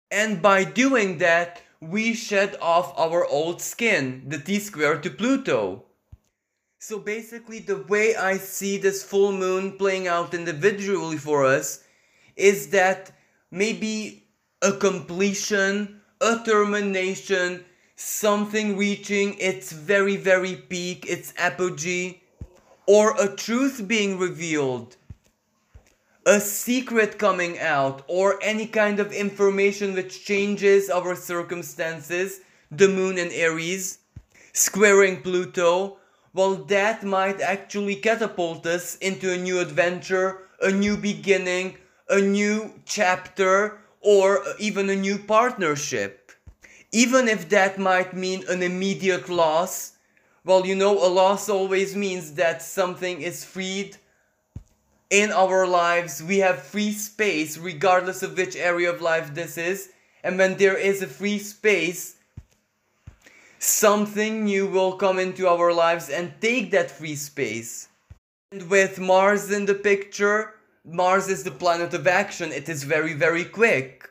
And 0.10 0.42
by 0.42 0.64
doing 0.64 1.18
that, 1.18 1.62
we 1.82 2.14
shed 2.14 2.56
off 2.62 2.98
our 2.98 3.26
old 3.26 3.62
skin, 3.62 4.24
the 4.28 4.40
T 4.40 4.60
square 4.60 4.98
to 5.00 5.10
Pluto. 5.10 5.84
So 6.80 7.00
basically, 7.00 7.60
the 7.60 7.84
way 7.84 8.16
I 8.16 8.38
see 8.38 8.78
this 8.78 9.04
full 9.04 9.32
moon 9.32 9.74
playing 9.74 10.08
out 10.08 10.34
individually 10.34 11.18
for 11.18 11.46
us 11.46 11.84
is 12.36 12.70
that 12.70 13.12
maybe 13.52 14.24
a 14.62 14.72
completion, 14.72 16.02
a 16.22 16.40
termination, 16.46 17.66
something 17.96 18.78
reaching 18.78 19.36
its 19.40 19.72
very, 19.72 20.16
very 20.16 20.56
peak, 20.56 21.06
its 21.08 21.34
apogee, 21.38 22.22
or 22.88 23.14
a 23.22 23.36
truth 23.36 23.88
being 23.88 24.18
revealed, 24.18 24.96
a 26.26 26.40
secret 26.40 27.20
coming 27.20 27.60
out, 27.60 28.04
or 28.08 28.40
any 28.42 28.66
kind 28.66 29.00
of 29.00 29.12
information 29.12 29.94
which 29.94 30.26
changes 30.26 30.90
our 30.90 31.16
circumstances, 31.16 32.42
the 32.72 32.88
moon 32.88 33.18
in 33.18 33.32
Aries, 33.32 34.00
squaring 34.54 35.22
Pluto, 35.22 35.98
well, 36.34 36.56
that 36.56 37.04
might 37.04 37.42
actually 37.42 37.96
catapult 37.96 38.66
us 38.66 38.96
into 38.98 39.32
a 39.34 39.38
new 39.38 39.60
adventure, 39.60 40.50
a 40.62 40.72
new 40.72 40.96
beginning, 40.96 41.78
a 42.10 42.22
new 42.22 42.74
chapter, 42.86 43.80
or 44.02 44.44
even 44.60 44.90
a 44.90 44.96
new 44.96 45.18
partnership. 45.18 46.32
Even 46.92 47.28
if 47.28 47.50
that 47.50 47.80
might 47.80 48.14
mean 48.14 48.44
an 48.50 48.62
immediate 48.62 49.30
loss, 49.30 49.94
well, 50.48 50.66
you 50.66 50.76
know, 50.76 50.98
a 51.06 51.10
loss 51.10 51.50
always 51.50 51.94
means 51.94 52.32
that 52.36 52.62
something 52.62 53.22
is 53.22 53.44
freed 53.44 53.98
in 55.10 55.30
our 55.34 55.68
lives. 55.68 56.24
We 56.24 56.38
have 56.38 56.64
free 56.64 56.94
space, 56.94 57.58
regardless 57.58 58.24
of 58.24 58.38
which 58.38 58.56
area 58.56 58.90
of 58.90 59.02
life 59.02 59.34
this 59.34 59.58
is. 59.58 59.90
And 60.24 60.38
when 60.38 60.56
there 60.56 60.78
is 60.78 61.02
a 61.02 61.08
free 61.08 61.40
space, 61.40 62.16
something 63.60 64.46
new 64.46 64.68
will 64.68 64.94
come 64.94 65.20
into 65.20 65.50
our 65.50 65.74
lives 65.74 66.10
and 66.10 66.32
take 66.40 66.72
that 66.72 66.92
free 66.92 67.16
space. 67.16 67.90
And 68.54 68.70
with 68.70 69.00
Mars 69.00 69.52
in 69.52 69.66
the 69.66 69.76
picture, 69.76 70.54
Mars 70.86 71.28
is 71.28 71.44
the 71.44 71.52
planet 71.52 71.94
of 71.94 72.08
action, 72.08 72.54
it 72.54 72.70
is 72.70 72.86
very, 72.86 73.14
very 73.14 73.44
quick. 73.44 74.10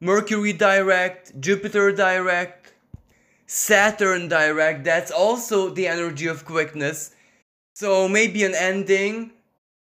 Mercury 0.00 0.52
direct, 0.52 1.40
Jupiter 1.40 1.92
direct, 1.92 2.57
Saturn 3.50 4.28
direct, 4.28 4.84
that's 4.84 5.10
also 5.10 5.70
the 5.70 5.88
energy 5.88 6.26
of 6.26 6.44
quickness. 6.44 7.12
So 7.74 8.06
maybe 8.06 8.44
an 8.44 8.54
ending, 8.54 9.30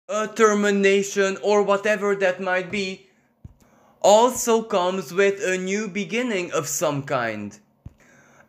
a 0.07 0.29
termination, 0.29 1.39
or 1.43 1.62
whatever 1.62 2.15
that 2.17 2.43
might 2.43 2.71
be, 2.71 3.07
also 4.03 4.62
comes 4.62 5.15
with 5.15 5.43
a 5.43 5.57
new 5.57 5.89
beginning 5.89 6.53
of 6.53 6.69
some 6.69 7.05
kind. 7.05 7.59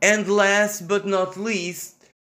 And 0.01 0.27
last 0.27 0.85
but 0.85 1.07
not 1.07 1.37
least, 1.37 1.95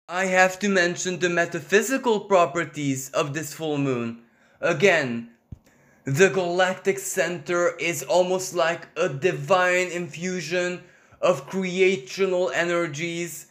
I 0.09 0.27
have 0.27 0.61
to 0.61 0.69
mention 0.69 1.19
the 1.19 1.29
metaphysical 1.29 2.21
properties 2.21 3.11
of 3.11 3.35
this 3.35 3.53
full 3.53 3.79
moon. 3.79 4.23
Again, 4.61 5.31
the 6.05 6.31
galactic 6.31 7.01
center 7.01 7.75
is 7.77 8.05
almost 8.05 8.55
like 8.55 8.87
a 8.97 9.09
divine 9.09 9.89
infusion 9.89 10.85
of 11.21 11.47
creational 11.47 12.51
energies. 12.51 13.47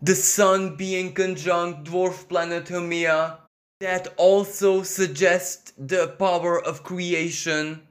The 0.00 0.14
sun 0.14 0.76
being 0.76 1.12
conjunct 1.12 1.84
dwarf 1.84 2.28
planet 2.28 2.66
Haumea 2.66 3.38
that 3.80 4.14
also 4.16 4.82
suggests 4.82 5.72
the 5.76 6.08
power 6.18 6.62
of 6.62 6.84
creation. 6.84 7.82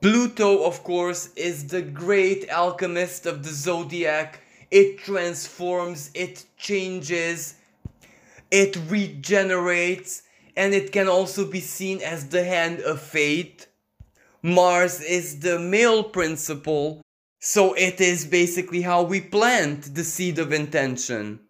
Pluto, 0.00 0.64
of 0.64 0.84
course, 0.84 1.30
is 1.34 1.66
the 1.66 1.82
great 1.82 2.48
alchemist 2.50 3.26
of 3.26 3.42
the 3.42 3.50
zodiac. 3.50 4.40
It 4.70 4.98
transforms, 4.98 6.10
it 6.14 6.44
changes, 6.56 7.54
it 8.50 8.78
regenerates, 8.88 10.22
and 10.56 10.74
it 10.74 10.92
can 10.92 11.08
also 11.08 11.44
be 11.50 11.60
seen 11.60 12.00
as 12.02 12.28
the 12.28 12.44
hand 12.44 12.80
of 12.80 13.00
fate. 13.00 13.66
Mars 14.42 15.00
is 15.00 15.40
the 15.40 15.58
male 15.58 16.04
principle, 16.04 17.00
so 17.40 17.74
it 17.74 18.00
is 18.00 18.24
basically 18.24 18.82
how 18.82 19.02
we 19.02 19.20
plant 19.20 19.94
the 19.94 20.04
seed 20.04 20.38
of 20.38 20.52
intention. 20.52 21.40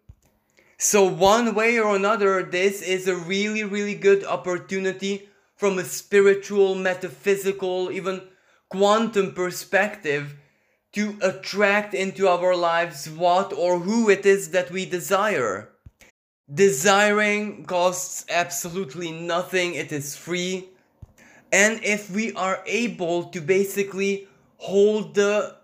So, 0.77 1.03
one 1.03 1.55
way 1.55 1.77
or 1.77 1.95
another, 1.95 2.41
this 2.41 2.81
is 2.81 3.07
a 3.07 3.15
really, 3.15 3.63
really 3.63 3.95
good 3.95 4.23
opportunity 4.23 5.27
from 5.57 5.77
a 5.77 5.83
spiritual, 5.83 6.73
metaphysical, 6.75 7.91
even 7.91 8.21
quantum 8.69 9.33
perspective 9.33 10.37
to 10.93 11.17
attract 11.21 11.93
into 11.93 12.27
our 12.29 12.55
lives 12.55 13.09
what 13.09 13.51
or 13.51 13.79
who 13.79 14.09
it 14.09 14.25
is 14.25 14.51
that 14.51 14.71
we 14.71 14.85
desire. 14.85 15.69
Desiring 16.51 17.65
costs 17.65 18.25
absolutely 18.29 19.11
nothing, 19.11 19.75
it 19.75 19.91
is 19.91 20.15
free. 20.15 20.69
And 21.51 21.83
if 21.83 22.09
we 22.09 22.33
are 22.33 22.63
able 22.65 23.25
to 23.25 23.41
basically 23.41 24.27
hold 24.57 25.15
the 25.15 25.58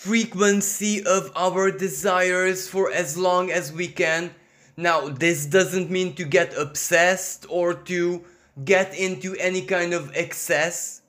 frequency 0.00 1.04
of 1.04 1.30
our 1.36 1.70
desires 1.70 2.66
for 2.66 2.90
as 2.90 3.18
long 3.18 3.50
as 3.50 3.70
we 3.70 3.86
can, 3.86 4.30
now 4.74 5.10
this 5.10 5.44
doesn't 5.44 5.90
mean 5.90 6.14
to 6.14 6.24
get 6.24 6.56
obsessed 6.56 7.44
or 7.50 7.74
to 7.74 8.24
get 8.64 8.96
into 8.96 9.36
any 9.36 9.60
kind 9.60 9.92
of 9.92 10.10
excess. 10.16 11.02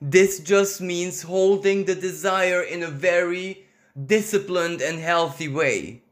This 0.00 0.40
just 0.40 0.80
means 0.80 1.22
holding 1.22 1.84
the 1.84 1.94
desire 1.94 2.62
in 2.62 2.82
a 2.82 2.90
very 2.90 3.66
disciplined 4.06 4.82
and 4.82 4.98
healthy 4.98 5.46
way. 5.46 6.02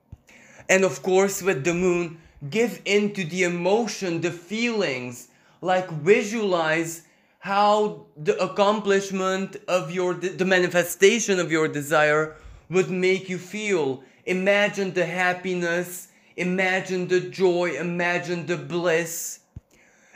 And 0.68 0.84
of 0.84 1.02
course, 1.02 1.42
with 1.42 1.64
the 1.64 1.74
moon, 1.74 2.18
give 2.48 2.80
into 2.84 3.24
the 3.24 3.42
emotion, 3.42 4.20
the 4.20 4.30
feelings, 4.30 5.26
like 5.60 5.90
visualize 5.90 7.02
how 7.42 8.06
the 8.16 8.40
accomplishment 8.40 9.56
of 9.66 9.90
your 9.90 10.14
the 10.14 10.44
manifestation 10.44 11.40
of 11.40 11.50
your 11.50 11.66
desire 11.66 12.36
would 12.70 12.88
make 12.88 13.28
you 13.28 13.36
feel. 13.36 14.04
Imagine 14.26 14.92
the 14.92 15.04
happiness, 15.04 16.06
imagine 16.36 17.08
the 17.08 17.18
joy, 17.18 17.72
imagine 17.72 18.46
the 18.46 18.56
bliss. 18.56 19.40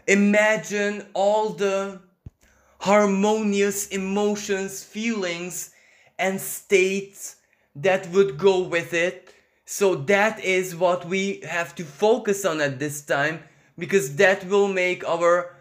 Imagine 0.06 1.04
all 1.14 1.48
the 1.48 2.00
harmonious 2.78 3.88
emotions, 3.88 4.84
feelings, 4.84 5.70
and 6.20 6.40
states 6.40 7.36
that 7.74 8.08
would 8.10 8.38
go 8.38 8.60
with 8.60 8.94
it 8.94 9.34
so 9.64 9.96
that 9.96 10.38
is 10.44 10.76
what 10.76 11.04
we 11.04 11.40
have 11.40 11.74
to 11.74 11.82
focus 11.82 12.44
on 12.44 12.60
at 12.60 12.78
this 12.78 13.02
time 13.02 13.42
because 13.76 14.14
that 14.14 14.44
will 14.46 14.68
make 14.68 15.04
our 15.08 15.55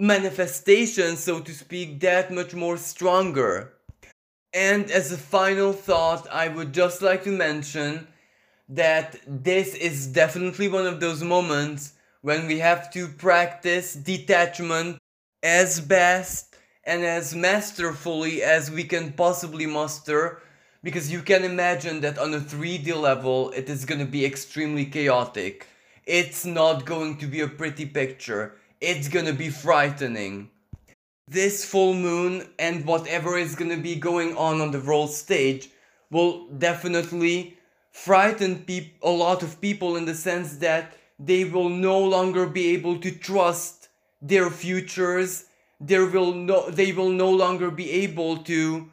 manifestation, 0.00 1.16
so 1.16 1.40
to 1.40 1.52
speak, 1.52 2.00
that 2.00 2.32
much 2.32 2.54
more 2.54 2.78
stronger. 2.78 3.74
And 4.52 4.90
as 4.90 5.12
a 5.12 5.18
final 5.18 5.72
thought, 5.72 6.26
I 6.32 6.48
would 6.48 6.72
just 6.72 7.02
like 7.02 7.22
to 7.24 7.30
mention 7.30 8.08
that 8.68 9.16
this 9.26 9.74
is 9.74 10.06
definitely 10.06 10.68
one 10.68 10.86
of 10.86 11.00
those 11.00 11.22
moments 11.22 11.92
when 12.22 12.46
we 12.46 12.58
have 12.58 12.90
to 12.92 13.08
practice 13.08 13.94
detachment 13.94 14.98
as 15.42 15.80
best 15.80 16.56
and 16.84 17.04
as 17.04 17.34
masterfully 17.34 18.42
as 18.42 18.70
we 18.70 18.84
can 18.84 19.12
possibly 19.12 19.66
muster 19.66 20.42
because 20.82 21.12
you 21.12 21.20
can 21.20 21.44
imagine 21.44 22.00
that 22.00 22.18
on 22.18 22.32
a 22.32 22.40
3D 22.40 22.98
level 22.98 23.50
it 23.50 23.68
is 23.68 23.84
going 23.84 24.00
to 24.00 24.06
be 24.06 24.24
extremely 24.24 24.86
chaotic. 24.86 25.66
It's 26.06 26.46
not 26.46 26.86
going 26.86 27.18
to 27.18 27.26
be 27.26 27.40
a 27.40 27.48
pretty 27.48 27.86
picture. 27.86 28.59
It's 28.80 29.08
to 29.26 29.34
be 29.34 29.50
frightening. 29.50 30.50
This 31.28 31.64
full 31.64 31.94
moon 31.94 32.48
and 32.58 32.86
whatever 32.86 33.36
is 33.36 33.54
to 33.70 33.82
be 33.82 33.94
going 33.94 34.36
on 34.36 34.60
on 34.60 34.70
the 34.70 34.80
world 34.80 35.10
stage 35.10 35.68
will 36.10 36.48
definitely 36.48 37.58
frighten 37.92 38.64
a 39.02 39.10
lot 39.10 39.42
of 39.42 39.60
people 39.60 39.96
in 39.96 40.06
the 40.06 40.14
sense 40.14 40.56
that 40.56 40.96
they 41.18 41.44
will 41.44 41.68
no 41.68 41.98
longer 41.98 42.46
be 42.46 42.68
able 42.68 42.98
to 43.00 43.10
trust 43.10 43.88
their 44.22 44.48
futures 44.50 45.44
there 45.80 46.06
will 46.06 46.32
no 46.32 46.70
they 46.70 46.92
will 46.92 47.08
no 47.08 47.30
longer 47.30 47.70
be 47.70 47.90
able 47.90 48.36
to 48.36 48.90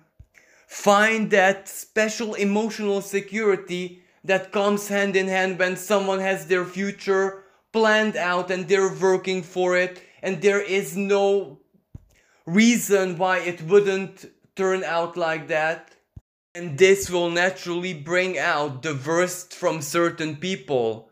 find 0.68 1.32
that 1.32 1.68
special 1.68 2.34
emotional 2.36 3.02
security 3.02 4.02
that 4.24 4.52
comes 4.52 4.88
hand 4.88 5.16
in 5.16 5.28
hand 5.28 5.60
when 5.60 5.76
someone 5.76 6.20
has 6.20 6.48
their 6.48 6.66
future 6.66 7.44
planned 7.78 8.16
out 8.16 8.52
and 8.52 8.68
they're 8.68 8.94
working 8.94 9.42
for 9.44 9.78
it 9.78 10.02
and 10.22 10.42
there 10.42 10.62
is 10.62 10.96
no 10.98 11.60
reason 12.46 13.18
why 13.18 13.38
it 13.40 13.62
wouldn't 13.62 14.26
turn 14.56 14.84
out 14.84 15.16
like 15.18 15.48
that 15.48 15.96
and 16.56 16.78
this 16.78 17.10
will 17.10 17.30
naturally 17.30 17.94
bring 17.94 18.38
out 18.38 18.82
the 18.82 19.00
worst 19.06 19.54
from 19.54 19.82
certain 19.82 20.36
people 20.36 21.10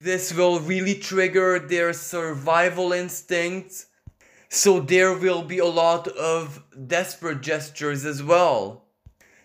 this 0.00 0.32
will 0.32 0.60
really 0.60 0.94
trigger 0.94 1.58
their 1.58 1.92
survival 1.92 2.92
instincts 2.92 3.86
so 4.48 4.80
there 4.80 5.12
will 5.12 5.42
be 5.42 5.58
a 5.58 5.66
lot 5.66 6.08
of 6.08 6.64
desperate 6.86 7.42
gestures 7.42 8.04
as 8.06 8.22
well. 8.22 8.84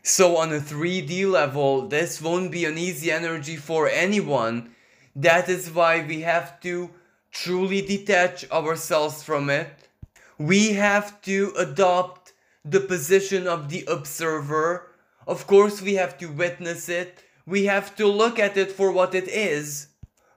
So 0.02 0.38
on 0.38 0.54
a 0.54 0.60
3D 0.60 1.30
level, 1.30 1.88
this 1.88 2.22
won't 2.22 2.52
be 2.52 2.66
an 2.66 2.78
easy 2.78 3.12
energy 3.12 3.58
for 3.58 3.88
anyone. 3.88 4.73
That 5.16 5.50
is 5.50 5.72
why 5.72 6.06
we 6.06 6.22
have 6.22 6.60
to 6.62 6.90
truly 7.32 7.82
detach 7.82 8.50
ourselves 8.52 9.24
from 9.24 9.50
it. 9.50 9.90
We 10.38 10.74
have 10.74 11.22
to 11.24 11.54
adopt 11.58 12.34
the 12.66 12.80
position 12.80 13.48
of 13.48 13.70
the 13.70 13.86
observer. 13.88 14.92
Of 15.28 15.48
course, 15.48 15.82
we 15.82 15.96
have 15.96 16.18
to 16.20 16.28
witness 16.28 16.90
it. 16.90 17.24
We 17.46 17.66
have 17.66 17.96
to 17.98 18.08
look 18.08 18.40
at 18.40 18.58
it 18.58 18.72
for 18.72 18.92
what 18.92 19.14
it 19.16 19.28
is. 19.28 19.88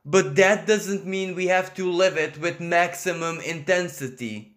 But 0.04 0.36
that 0.36 0.66
doesn't 0.66 1.06
mean 1.06 1.34
we 1.34 1.46
have 1.46 1.74
to 1.74 1.90
live 1.90 2.16
it 2.16 2.38
with 2.38 2.60
maximum 2.60 3.40
intensity 3.40 4.56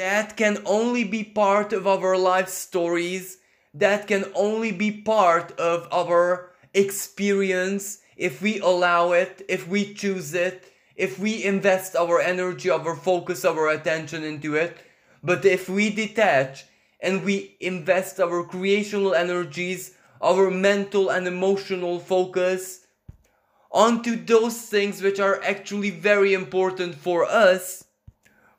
that 0.00 0.34
can 0.34 0.56
only 0.64 1.04
be 1.04 1.22
part 1.22 1.74
of 1.74 1.86
our 1.86 2.16
life 2.16 2.48
stories, 2.48 3.36
that 3.74 4.06
can 4.06 4.24
only 4.34 4.72
be 4.72 4.90
part 4.90 5.52
of 5.60 5.86
our 5.92 6.52
experience 6.72 7.98
if 8.20 8.42
we 8.42 8.60
allow 8.60 9.12
it, 9.12 9.42
if 9.48 9.66
we 9.66 9.94
choose 9.94 10.34
it, 10.34 10.70
if 10.94 11.18
we 11.18 11.42
invest 11.42 11.96
our 11.96 12.20
energy, 12.20 12.68
our 12.68 12.94
focus, 12.94 13.46
our 13.46 13.70
attention 13.70 14.22
into 14.22 14.56
it. 14.56 14.76
But 15.22 15.46
if 15.46 15.70
we 15.70 15.88
detach 15.88 16.66
and 17.00 17.24
we 17.24 17.56
invest 17.60 18.20
our 18.20 18.44
creational 18.44 19.14
energies, 19.14 19.94
our 20.20 20.50
mental 20.50 21.08
and 21.08 21.26
emotional 21.26 21.98
focus 21.98 22.86
onto 23.72 24.22
those 24.22 24.60
things 24.68 25.00
which 25.00 25.18
are 25.18 25.42
actually 25.42 25.88
very 25.88 26.34
important 26.34 26.96
for 26.96 27.24
us, 27.24 27.84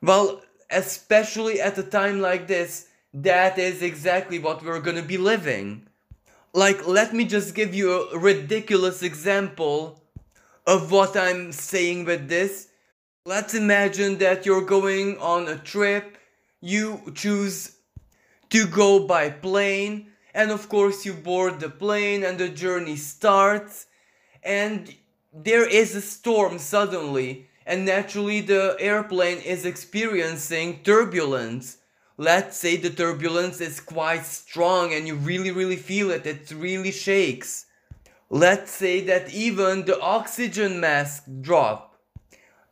well, 0.00 0.42
especially 0.70 1.60
at 1.60 1.78
a 1.78 1.84
time 1.84 2.20
like 2.20 2.48
this, 2.48 2.88
that 3.14 3.58
is 3.58 3.80
exactly 3.80 4.40
what 4.40 4.64
we're 4.64 4.80
gonna 4.80 5.02
be 5.02 5.18
living. 5.18 5.86
Like, 6.54 6.86
let 6.86 7.14
me 7.14 7.24
just 7.24 7.54
give 7.54 7.74
you 7.74 8.10
a 8.10 8.18
ridiculous 8.18 9.02
example 9.02 10.02
of 10.66 10.90
what 10.92 11.16
I'm 11.16 11.52
saying 11.52 12.04
with 12.04 12.28
this. 12.28 12.68
Let's 13.24 13.54
imagine 13.54 14.18
that 14.18 14.44
you're 14.44 14.64
going 14.64 15.18
on 15.18 15.48
a 15.48 15.56
trip, 15.56 16.18
you 16.60 17.12
choose 17.14 17.76
to 18.50 18.66
go 18.66 19.06
by 19.06 19.30
plane, 19.30 20.08
and 20.34 20.50
of 20.50 20.68
course, 20.68 21.06
you 21.06 21.14
board 21.14 21.60
the 21.60 21.70
plane 21.70 22.24
and 22.24 22.38
the 22.38 22.48
journey 22.48 22.96
starts, 22.96 23.86
and 24.42 24.94
there 25.32 25.66
is 25.66 25.94
a 25.94 26.00
storm 26.00 26.58
suddenly 26.58 27.48
and 27.66 27.84
naturally 27.84 28.40
the 28.40 28.76
airplane 28.80 29.38
is 29.38 29.64
experiencing 29.64 30.82
turbulence. 30.82 31.78
Let's 32.16 32.56
say 32.56 32.76
the 32.76 32.90
turbulence 32.90 33.60
is 33.60 33.80
quite 33.80 34.24
strong 34.24 34.92
and 34.92 35.06
you 35.06 35.14
really 35.14 35.50
really 35.50 35.76
feel 35.76 36.10
it, 36.10 36.26
it 36.26 36.52
really 36.54 36.92
shakes. 36.92 37.66
Let's 38.28 38.70
say 38.70 39.00
that 39.02 39.32
even 39.32 39.84
the 39.84 40.00
oxygen 40.00 40.80
mask 40.80 41.24
drop. 41.40 41.98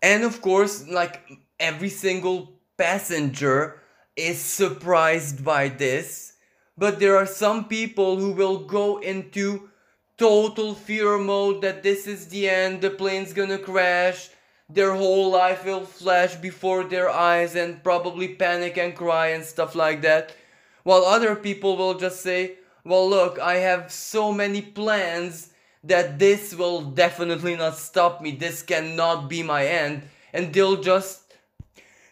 And 0.02 0.24
of 0.24 0.40
course, 0.40 0.88
like 0.88 1.20
every 1.58 1.90
single 1.90 2.60
passenger 2.76 3.80
is 4.16 4.38
surprised 4.38 5.44
by 5.44 5.68
this. 5.68 6.34
But 6.78 6.98
there 6.98 7.16
are 7.16 7.26
some 7.26 7.66
people 7.66 8.18
who 8.18 8.32
will 8.32 8.58
go 8.58 8.98
into 8.98 9.68
total 10.16 10.74
fear 10.74 11.18
mode 11.18 11.62
that 11.62 11.82
this 11.82 12.06
is 12.06 12.28
the 12.28 12.48
end, 12.48 12.80
the 12.80 12.90
plane's 12.90 13.32
gonna 13.32 13.58
crash, 13.58 14.30
their 14.72 14.94
whole 14.94 15.30
life 15.30 15.64
will 15.64 15.84
flash 15.84 16.36
before 16.36 16.84
their 16.84 17.10
eyes 17.10 17.56
and 17.56 17.82
probably 17.82 18.28
panic 18.28 18.78
and 18.78 18.94
cry 18.94 19.28
and 19.28 19.44
stuff 19.44 19.74
like 19.74 20.02
that. 20.02 20.34
While 20.84 21.04
other 21.04 21.34
people 21.34 21.76
will 21.76 21.94
just 21.94 22.20
say, 22.20 22.56
well 22.84 23.08
look, 23.08 23.38
I 23.38 23.56
have 23.56 23.92
so 23.92 24.32
many 24.32 24.62
plans 24.62 25.50
that 25.84 26.18
this 26.18 26.54
will 26.54 26.82
definitely 26.82 27.56
not 27.56 27.76
stop 27.76 28.20
me, 28.20 28.32
this 28.32 28.62
cannot 28.62 29.28
be 29.28 29.42
my 29.42 29.66
end, 29.66 30.02
and 30.32 30.52
they'll 30.52 30.82
just 30.82 31.34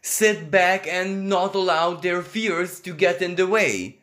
sit 0.00 0.50
back 0.50 0.86
and 0.86 1.28
not 1.28 1.54
allow 1.54 1.94
their 1.94 2.22
fears 2.22 2.80
to 2.80 2.94
get 2.94 3.20
in 3.20 3.34
the 3.34 3.46
way. 3.46 3.98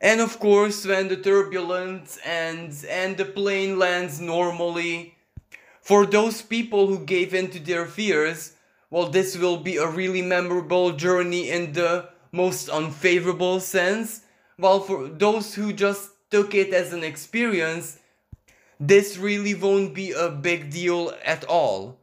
And 0.00 0.20
of 0.20 0.38
course, 0.38 0.86
when 0.86 1.08
the 1.08 1.16
turbulence 1.16 2.18
ends 2.24 2.84
and 2.84 3.16
the 3.16 3.24
plane 3.24 3.78
lands 3.78 4.20
normally, 4.20 5.14
for 5.84 6.06
those 6.06 6.40
people 6.40 6.86
who 6.86 7.04
gave 7.04 7.34
in 7.34 7.50
to 7.50 7.60
their 7.60 7.84
fears, 7.84 8.54
well, 8.88 9.10
this 9.10 9.36
will 9.36 9.58
be 9.58 9.76
a 9.76 9.86
really 9.86 10.22
memorable 10.22 10.92
journey 10.92 11.50
in 11.50 11.74
the 11.74 12.08
most 12.32 12.70
unfavorable 12.70 13.60
sense. 13.60 14.22
While 14.56 14.80
for 14.80 15.08
those 15.08 15.54
who 15.54 15.74
just 15.74 16.08
took 16.30 16.54
it 16.54 16.72
as 16.72 16.94
an 16.94 17.04
experience, 17.04 17.98
this 18.80 19.18
really 19.18 19.54
won't 19.54 19.92
be 19.94 20.12
a 20.12 20.30
big 20.30 20.70
deal 20.70 21.12
at 21.22 21.44
all. 21.44 21.98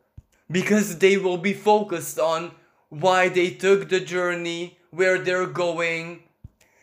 Because 0.51 0.99
they 0.99 1.17
will 1.17 1.37
be 1.37 1.53
focused 1.53 2.19
on 2.19 2.51
why 2.89 3.29
they 3.29 3.49
took 3.49 3.89
the 3.89 3.99
journey, 3.99 4.77
where 4.91 5.17
they're 5.17 5.47
going. 5.47 6.21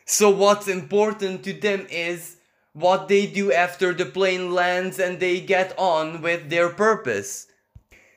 So, 0.05 0.31
what's 0.31 0.67
important 0.67 1.45
to 1.45 1.53
them 1.53 1.87
is 1.91 2.38
what 2.79 3.09
they 3.09 3.27
do 3.27 3.53
after 3.53 3.93
the 3.93 4.07
plane 4.07 4.53
lands 4.55 4.99
and 4.99 5.19
they 5.19 5.41
get 5.41 5.75
on 5.77 6.23
with 6.23 6.49
their 6.49 6.69
purpose. 6.69 7.49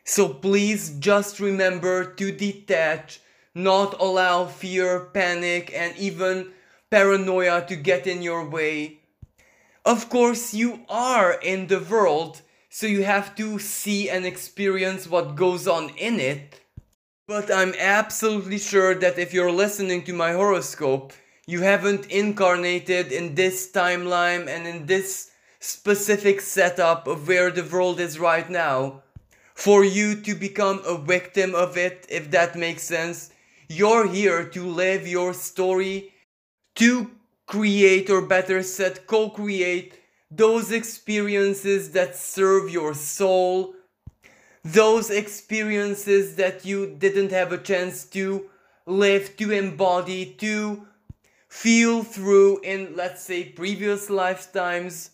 So 0.03 0.30
please 0.30 0.97
just 0.99 1.39
remember 1.39 2.05
to 2.05 2.32
detach, 2.32 3.22
not 3.55 3.99
allow 3.99 4.45
fear, 4.45 4.99
panic, 5.14 5.72
and 5.74 5.95
even 5.97 6.51
paranoia 6.91 7.66
to 7.68 7.76
get 7.76 8.05
in 8.05 8.22
your 8.22 8.47
way. 8.47 8.99
Of 9.84 10.09
course, 10.09 10.53
you 10.53 10.82
are 10.89 11.34
in 11.34 11.68
the 11.68 11.80
world, 11.80 12.41
so 12.70 12.86
you 12.86 13.03
have 13.03 13.36
to 13.38 13.57
see 13.57 14.09
and 14.09 14.26
experience 14.26 15.07
what 15.07 15.36
goes 15.36 15.68
on 15.68 15.89
in 15.97 16.20
it. 16.20 16.59
But 17.28 17.51
I'm 17.51 17.74
absolutely 17.80 18.59
sure 18.59 18.93
that 18.95 19.18
if 19.18 19.34
you're 19.34 19.51
listening 19.51 20.03
to 20.03 20.14
my 20.14 20.34
horoscope, 20.34 21.14
you 21.48 21.62
haven't 21.62 22.06
incarnated 22.08 23.12
in 23.12 23.36
this 23.36 23.72
timeline 23.72 24.48
and 24.48 24.68
in 24.68 24.86
this 24.86 25.32
specific 25.60 26.42
setup 26.42 27.08
of 27.08 27.28
where 27.28 27.52
the 27.52 27.64
world 27.64 28.00
is 28.00 28.20
right 28.20 28.50
now 28.50 29.02
for 29.54 29.84
you 29.84 30.16
to 30.16 30.34
become 30.34 30.82
a 30.86 30.98
victim 30.98 31.54
of 31.54 31.78
it, 31.78 32.06
if 32.10 32.32
that 32.32 32.56
makes 32.56 32.84
sense. 32.84 33.32
You're 33.70 34.08
here 34.08 34.44
to 34.50 34.66
live 34.66 35.08
your 35.08 35.34
story, 35.34 36.14
to 36.76 37.12
create, 37.48 38.10
or 38.10 38.22
better 38.22 38.64
said, 38.64 39.06
co 39.08 39.30
create 39.30 40.00
those 40.30 40.72
experiences 40.72 41.92
that 41.92 42.16
serve 42.16 42.70
your 42.72 42.94
soul, 42.94 43.76
those 44.64 45.10
experiences 45.10 46.36
that 46.38 46.66
you 46.66 46.96
didn't 46.98 47.32
have 47.32 47.52
a 47.52 47.58
chance 47.58 48.06
to 48.06 48.50
live, 48.86 49.36
to 49.38 49.52
embody, 49.52 50.26
to 50.39 50.88
feel 51.52 52.02
through 52.02 52.62
in, 52.62 52.95
let's 52.95 53.22
say, 53.22 53.43
previous 53.43 54.10
lifetimes. 54.10 55.12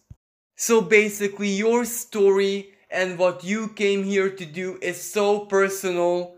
So 0.55 0.81
basically, 0.81 1.49
your 1.49 1.83
story 1.83 2.75
and 2.91 3.17
what 3.17 3.43
you 3.43 3.69
came 3.69 4.03
here 4.03 4.29
to 4.29 4.45
do 4.45 4.77
is 4.79 5.01
so 5.01 5.39
personal 5.39 6.35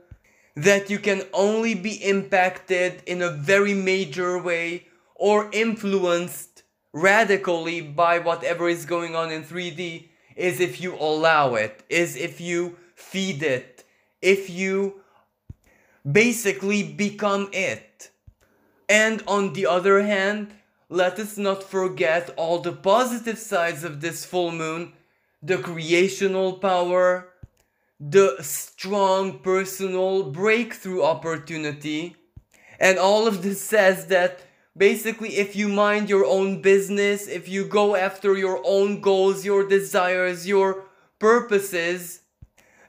that 0.56 0.90
you 0.90 1.00
can 1.00 1.24
only 1.34 1.76
be 1.76 1.96
impacted 1.96 3.04
in 3.08 3.22
a 3.22 3.30
very 3.30 3.74
major 3.74 4.42
way 4.42 4.88
or 5.16 5.50
influenced 5.52 6.64
radically 6.94 7.82
by 7.82 8.20
whatever 8.20 8.70
is 8.70 8.86
going 8.86 9.18
on 9.18 9.32
in 9.32 9.44
3D 9.44 10.08
is 10.38 10.62
if 10.62 10.80
you 10.80 10.96
allow 10.96 11.56
it, 11.56 11.84
is 11.90 12.16
if 12.16 12.40
you 12.40 12.78
feed 12.96 13.44
it, 13.44 13.84
if 14.22 14.50
you 14.50 15.02
basically 16.10 16.84
become 16.84 17.50
it. 17.52 18.12
And 18.90 19.24
on 19.28 19.54
the 19.54 19.68
other 19.68 20.02
hand, 20.02 20.52
let 20.90 21.20
us 21.20 21.38
not 21.38 21.62
forget 21.64 22.32
all 22.36 22.60
the 22.60 22.74
positive 22.74 23.38
sides 23.38 23.84
of 23.84 24.02
this 24.02 24.26
full 24.26 24.52
moon 24.52 24.94
the 25.42 25.58
creational 25.58 26.54
power, 26.54 27.30
the 27.98 28.36
strong 28.42 29.40
personal 29.40 30.24
breakthrough 30.24 31.02
opportunity. 31.02 32.18
And 32.78 32.98
all 32.98 33.26
of 33.26 33.42
this 33.42 33.62
says 33.62 34.08
that 34.08 34.42
basically, 34.76 35.38
if 35.38 35.56
you 35.56 35.70
mind 35.70 36.10
your 36.10 36.26
own 36.26 36.62
business, 36.62 37.28
if 37.28 37.48
you 37.48 37.64
go 37.64 37.96
after 37.96 38.38
your 38.38 38.62
own 38.66 39.00
goals, 39.00 39.46
your 39.46 39.66
desires, 39.66 40.46
your 40.46 40.84
purposes, 41.20 42.22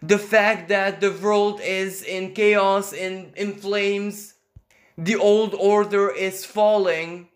the 0.03 0.19
fact 0.19 0.69
that 0.71 1.01
the 1.01 1.13
world 1.13 1.61
is 1.61 2.03
in 2.03 2.33
chaos, 2.33 2.93
in, 2.93 3.33
in 3.37 3.53
flames, 3.55 4.35
the 5.03 5.17
old 5.17 5.55
order 5.55 6.11
is 6.11 6.45
falling, 6.45 7.29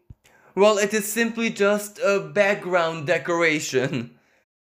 well, 0.55 0.77
it 0.77 0.93
is 0.93 1.11
simply 1.11 1.49
just 1.49 1.99
a 1.99 2.21
background 2.21 3.07
decoration. 3.07 4.19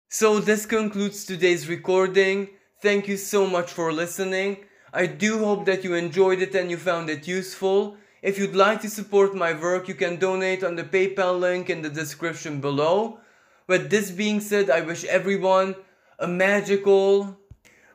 So 0.10 0.40
this 0.40 0.66
concludes 0.66 1.24
today's 1.24 1.70
recording. 1.70 2.50
Thank 2.82 3.08
you 3.08 3.16
so 3.16 3.48
much 3.48 3.72
for 3.72 3.94
listening. 3.94 4.66
I 4.94 5.06
do 5.06 5.40
hope 5.40 5.66
that 5.68 5.86
you 5.86 5.94
enjoyed 5.94 6.42
it 6.42 6.54
and 6.54 6.70
you 6.70 6.76
found 6.76 7.10
it 7.10 7.30
useful. 7.30 7.96
If 8.22 8.38
you'd 8.38 8.56
like 8.56 8.82
to 8.82 8.90
support 8.90 9.34
my 9.34 9.54
work, 9.54 9.88
you 9.88 9.96
can 9.96 10.18
donate 10.18 10.62
on 10.62 10.76
the 10.76 10.84
PayPal 10.84 11.40
link 11.40 11.70
in 11.70 11.82
the 11.82 11.90
description 11.90 12.60
below. 12.60 13.22
With 13.68 13.90
this 13.90 14.12
being 14.12 14.42
said, 14.42 14.70
I 14.70 14.82
wish 14.82 15.06
everyone 15.06 15.76
a 16.20 16.28
magical, 16.28 17.38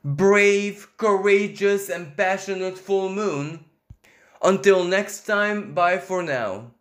brave, 0.03 0.88
courageous, 0.97 1.90
and 1.90 2.16
passionate 2.16 2.78
full 2.78 3.11
moon. 3.11 3.65
Until 4.43 4.84
next 4.84 5.26
time, 5.26 5.74
bye 5.74 5.99
for 5.99 6.22
now. 6.22 6.72